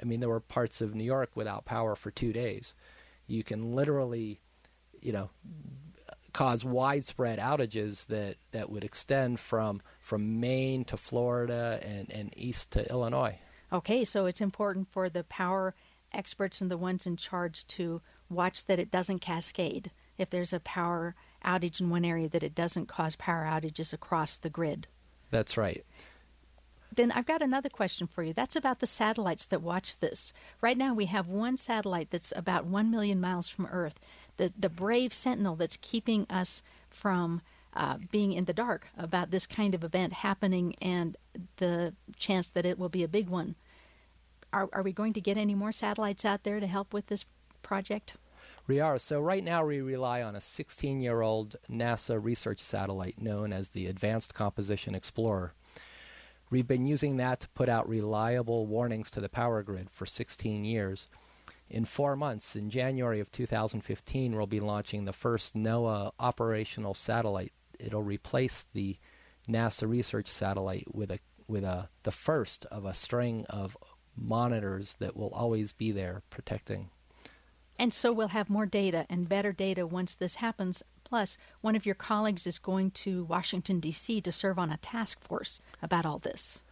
I 0.00 0.04
mean, 0.04 0.20
there 0.20 0.28
were 0.28 0.40
parts 0.40 0.80
of 0.80 0.94
New 0.94 1.04
York 1.04 1.30
without 1.34 1.64
power 1.64 1.94
for 1.94 2.10
two 2.10 2.32
days. 2.32 2.74
You 3.26 3.42
can 3.42 3.74
literally, 3.74 4.40
you 5.00 5.12
know, 5.12 5.30
cause 6.32 6.64
widespread 6.64 7.38
outages 7.38 8.06
that, 8.06 8.36
that 8.52 8.70
would 8.70 8.84
extend 8.84 9.40
from 9.40 9.80
from 9.98 10.40
Maine 10.40 10.84
to 10.84 10.96
Florida 10.96 11.80
and, 11.82 12.10
and 12.10 12.32
east 12.36 12.70
to 12.72 12.88
Illinois. 12.90 13.38
Okay, 13.72 14.04
so 14.04 14.26
it's 14.26 14.40
important 14.40 14.88
for 14.90 15.08
the 15.08 15.24
power 15.24 15.74
experts 16.12 16.60
and 16.60 16.70
the 16.70 16.78
ones 16.78 17.06
in 17.06 17.16
charge 17.16 17.66
to 17.66 18.00
watch 18.30 18.66
that 18.66 18.78
it 18.78 18.90
doesn't 18.90 19.20
cascade. 19.20 19.90
If 20.16 20.30
there's 20.30 20.52
a 20.52 20.60
power 20.60 21.14
outage 21.44 21.80
in 21.80 21.90
one 21.90 22.04
area, 22.04 22.28
that 22.28 22.42
it 22.42 22.54
doesn't 22.54 22.86
cause 22.86 23.16
power 23.16 23.44
outages 23.44 23.92
across 23.92 24.36
the 24.36 24.50
grid. 24.50 24.86
That's 25.30 25.56
right. 25.56 25.84
Then 26.94 27.12
I've 27.12 27.26
got 27.26 27.42
another 27.42 27.68
question 27.68 28.06
for 28.06 28.22
you. 28.22 28.32
That's 28.32 28.56
about 28.56 28.80
the 28.80 28.86
satellites 28.86 29.46
that 29.46 29.62
watch 29.62 30.00
this. 30.00 30.32
Right 30.60 30.76
now, 30.76 30.94
we 30.94 31.06
have 31.06 31.28
one 31.28 31.56
satellite 31.56 32.10
that's 32.10 32.32
about 32.34 32.64
1 32.66 32.90
million 32.90 33.20
miles 33.20 33.48
from 33.48 33.66
Earth, 33.66 34.00
the, 34.36 34.52
the 34.58 34.70
brave 34.70 35.12
sentinel 35.12 35.54
that's 35.54 35.78
keeping 35.80 36.26
us 36.30 36.62
from 36.90 37.42
uh, 37.74 37.98
being 38.10 38.32
in 38.32 38.46
the 38.46 38.52
dark 38.52 38.88
about 38.96 39.30
this 39.30 39.46
kind 39.46 39.74
of 39.74 39.84
event 39.84 40.12
happening 40.12 40.74
and 40.80 41.16
the 41.58 41.94
chance 42.16 42.48
that 42.48 42.66
it 42.66 42.78
will 42.78 42.88
be 42.88 43.04
a 43.04 43.08
big 43.08 43.28
one. 43.28 43.54
Are, 44.52 44.68
are 44.72 44.82
we 44.82 44.92
going 44.92 45.12
to 45.12 45.20
get 45.20 45.36
any 45.36 45.54
more 45.54 45.72
satellites 45.72 46.24
out 46.24 46.42
there 46.42 46.58
to 46.58 46.66
help 46.66 46.92
with 46.92 47.06
this 47.06 47.26
project? 47.62 48.14
We 48.68 48.80
are. 48.80 48.98
So, 48.98 49.18
right 49.18 49.42
now, 49.42 49.64
we 49.64 49.80
rely 49.80 50.20
on 50.20 50.36
a 50.36 50.42
16 50.42 51.00
year 51.00 51.22
old 51.22 51.56
NASA 51.70 52.22
research 52.22 52.60
satellite 52.60 53.18
known 53.18 53.50
as 53.50 53.70
the 53.70 53.86
Advanced 53.86 54.34
Composition 54.34 54.94
Explorer. 54.94 55.54
We've 56.50 56.68
been 56.68 56.84
using 56.84 57.16
that 57.16 57.40
to 57.40 57.48
put 57.48 57.70
out 57.70 57.88
reliable 57.88 58.66
warnings 58.66 59.10
to 59.12 59.20
the 59.20 59.30
power 59.30 59.62
grid 59.62 59.88
for 59.90 60.04
16 60.04 60.66
years. 60.66 61.08
In 61.70 61.86
four 61.86 62.14
months, 62.14 62.54
in 62.54 62.68
January 62.68 63.20
of 63.20 63.32
2015, 63.32 64.36
we'll 64.36 64.46
be 64.46 64.60
launching 64.60 65.06
the 65.06 65.14
first 65.14 65.54
NOAA 65.54 66.12
operational 66.20 66.92
satellite. 66.92 67.52
It'll 67.78 68.02
replace 68.02 68.66
the 68.74 68.98
NASA 69.48 69.88
research 69.88 70.28
satellite 70.28 70.94
with 70.94 71.10
a 71.10 71.20
with 71.46 71.64
a 71.64 71.88
the 72.02 72.12
first 72.12 72.66
of 72.66 72.84
a 72.84 72.92
string 72.92 73.46
of 73.48 73.78
monitors 74.14 74.96
that 74.98 75.16
will 75.16 75.30
always 75.30 75.72
be 75.72 75.90
there 75.90 76.20
protecting. 76.28 76.90
And 77.78 77.94
so 77.94 78.12
we'll 78.12 78.28
have 78.28 78.50
more 78.50 78.66
data 78.66 79.06
and 79.08 79.28
better 79.28 79.52
data 79.52 79.86
once 79.86 80.14
this 80.14 80.36
happens. 80.36 80.82
Plus, 81.04 81.38
one 81.60 81.76
of 81.76 81.86
your 81.86 81.94
colleagues 81.94 82.46
is 82.46 82.58
going 82.58 82.90
to 82.90 83.24
Washington 83.24 83.80
D.C. 83.80 84.20
to 84.20 84.32
serve 84.32 84.58
on 84.58 84.70
a 84.70 84.76
task 84.78 85.22
force 85.22 85.60
about 85.82 86.04
all 86.04 86.18
this. 86.18 86.64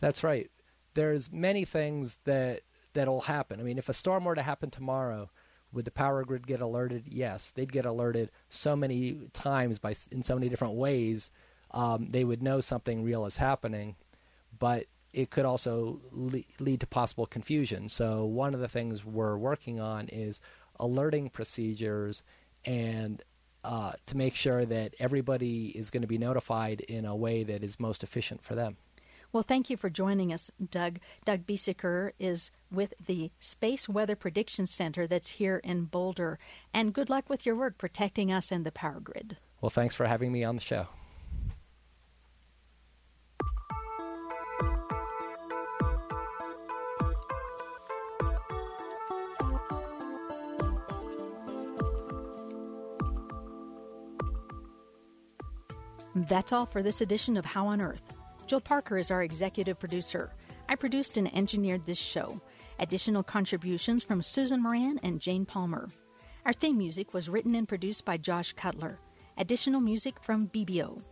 That's 0.00 0.24
right. 0.24 0.50
There's 0.94 1.30
many 1.30 1.64
things 1.64 2.20
that 2.24 2.62
that'll 2.94 3.22
happen. 3.22 3.60
I 3.60 3.62
mean, 3.62 3.78
if 3.78 3.88
a 3.88 3.92
storm 3.92 4.24
were 4.24 4.34
to 4.34 4.42
happen 4.42 4.70
tomorrow, 4.70 5.30
would 5.72 5.84
the 5.84 5.90
power 5.90 6.24
grid 6.24 6.46
get 6.46 6.60
alerted? 6.60 7.04
Yes, 7.08 7.50
they'd 7.50 7.72
get 7.72 7.84
alerted 7.84 8.30
so 8.48 8.74
many 8.76 9.28
times 9.32 9.78
by 9.78 9.94
in 10.10 10.22
so 10.22 10.34
many 10.34 10.48
different 10.48 10.74
ways. 10.74 11.30
Um, 11.72 12.08
they 12.08 12.24
would 12.24 12.42
know 12.42 12.60
something 12.60 13.02
real 13.02 13.26
is 13.26 13.36
happening, 13.36 13.96
but 14.56 14.86
it 15.14 15.30
could 15.30 15.44
also 15.44 16.00
le- 16.10 16.40
lead 16.58 16.80
to 16.80 16.86
possible 16.86 17.26
confusion. 17.26 17.88
So 17.88 18.24
one 18.24 18.52
of 18.52 18.60
the 18.60 18.68
things 18.68 19.04
we're 19.04 19.36
working 19.36 19.80
on 19.80 20.08
is 20.08 20.40
alerting 20.78 21.30
procedures 21.30 22.22
and 22.64 23.22
uh, 23.62 23.92
to 24.06 24.16
make 24.16 24.34
sure 24.34 24.64
that 24.66 24.94
everybody 24.98 25.68
is 25.68 25.90
going 25.90 26.02
to 26.02 26.08
be 26.08 26.18
notified 26.18 26.80
in 26.82 27.04
a 27.04 27.16
way 27.16 27.44
that 27.44 27.62
is 27.62 27.80
most 27.80 28.02
efficient 28.02 28.42
for 28.42 28.54
them. 28.54 28.76
Well, 29.32 29.42
thank 29.42 29.68
you 29.68 29.76
for 29.76 29.90
joining 29.90 30.32
us, 30.32 30.50
Doug. 30.70 31.00
Doug 31.24 31.44
Biesecker 31.44 32.12
is 32.20 32.52
with 32.70 32.94
the 33.04 33.32
Space 33.40 33.88
Weather 33.88 34.14
Prediction 34.14 34.66
Center 34.66 35.06
that's 35.06 35.30
here 35.30 35.60
in 35.64 35.86
Boulder. 35.86 36.38
And 36.72 36.92
good 36.92 37.10
luck 37.10 37.28
with 37.28 37.44
your 37.44 37.56
work 37.56 37.78
protecting 37.78 38.30
us 38.30 38.52
and 38.52 38.64
the 38.64 38.70
power 38.70 39.00
grid. 39.00 39.36
Well, 39.60 39.70
thanks 39.70 39.94
for 39.94 40.06
having 40.06 40.30
me 40.30 40.44
on 40.44 40.54
the 40.54 40.60
show. 40.60 40.86
That's 56.14 56.52
all 56.52 56.64
for 56.64 56.80
this 56.80 57.00
edition 57.00 57.36
of 57.36 57.44
How 57.44 57.66
on 57.66 57.82
Earth. 57.82 58.14
Joel 58.46 58.60
Parker 58.60 58.96
is 58.96 59.10
our 59.10 59.22
executive 59.22 59.80
producer. 59.80 60.30
I 60.68 60.76
produced 60.76 61.16
and 61.16 61.34
engineered 61.36 61.84
this 61.84 61.98
show. 61.98 62.40
Additional 62.78 63.24
contributions 63.24 64.04
from 64.04 64.22
Susan 64.22 64.62
Moran 64.62 65.00
and 65.02 65.20
Jane 65.20 65.44
Palmer. 65.44 65.88
Our 66.46 66.52
theme 66.52 66.78
music 66.78 67.14
was 67.14 67.28
written 67.28 67.56
and 67.56 67.66
produced 67.66 68.04
by 68.04 68.16
Josh 68.16 68.52
Cutler. 68.52 69.00
Additional 69.38 69.80
music 69.80 70.22
from 70.22 70.46
BBO. 70.48 71.02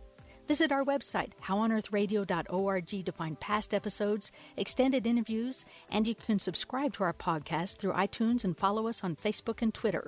Visit 0.47 0.71
our 0.71 0.85
website, 0.85 1.31
howonearthradio.org, 1.43 3.05
to 3.05 3.11
find 3.11 3.39
past 3.41 3.73
episodes, 3.73 4.31
extended 4.55 5.05
interviews, 5.05 5.65
and 5.89 6.07
you 6.07 6.15
can 6.15 6.39
subscribe 6.39 6.93
to 6.93 7.03
our 7.03 7.13
podcast 7.13 7.77
through 7.77 7.93
iTunes 7.93 8.45
and 8.45 8.57
follow 8.57 8.87
us 8.87 9.03
on 9.03 9.17
Facebook 9.17 9.61
and 9.61 9.73
Twitter. 9.73 10.07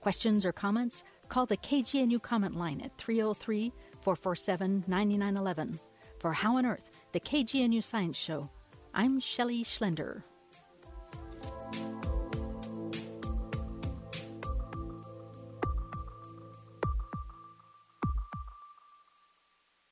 Questions 0.00 0.46
or 0.46 0.52
comments? 0.52 1.02
Call 1.28 1.46
the 1.46 1.56
KGNU 1.56 2.22
comment 2.22 2.56
line 2.56 2.80
at 2.80 2.96
303 2.98 3.72
447 4.16 4.84
9911. 4.86 5.78
For 6.18 6.32
How 6.32 6.56
on 6.56 6.64
Earth, 6.64 6.90
the 7.12 7.20
KGNU 7.20 7.82
Science 7.82 8.16
Show, 8.16 8.48
I'm 8.94 9.20
Shelley 9.20 9.62
Schlender. 9.62 10.22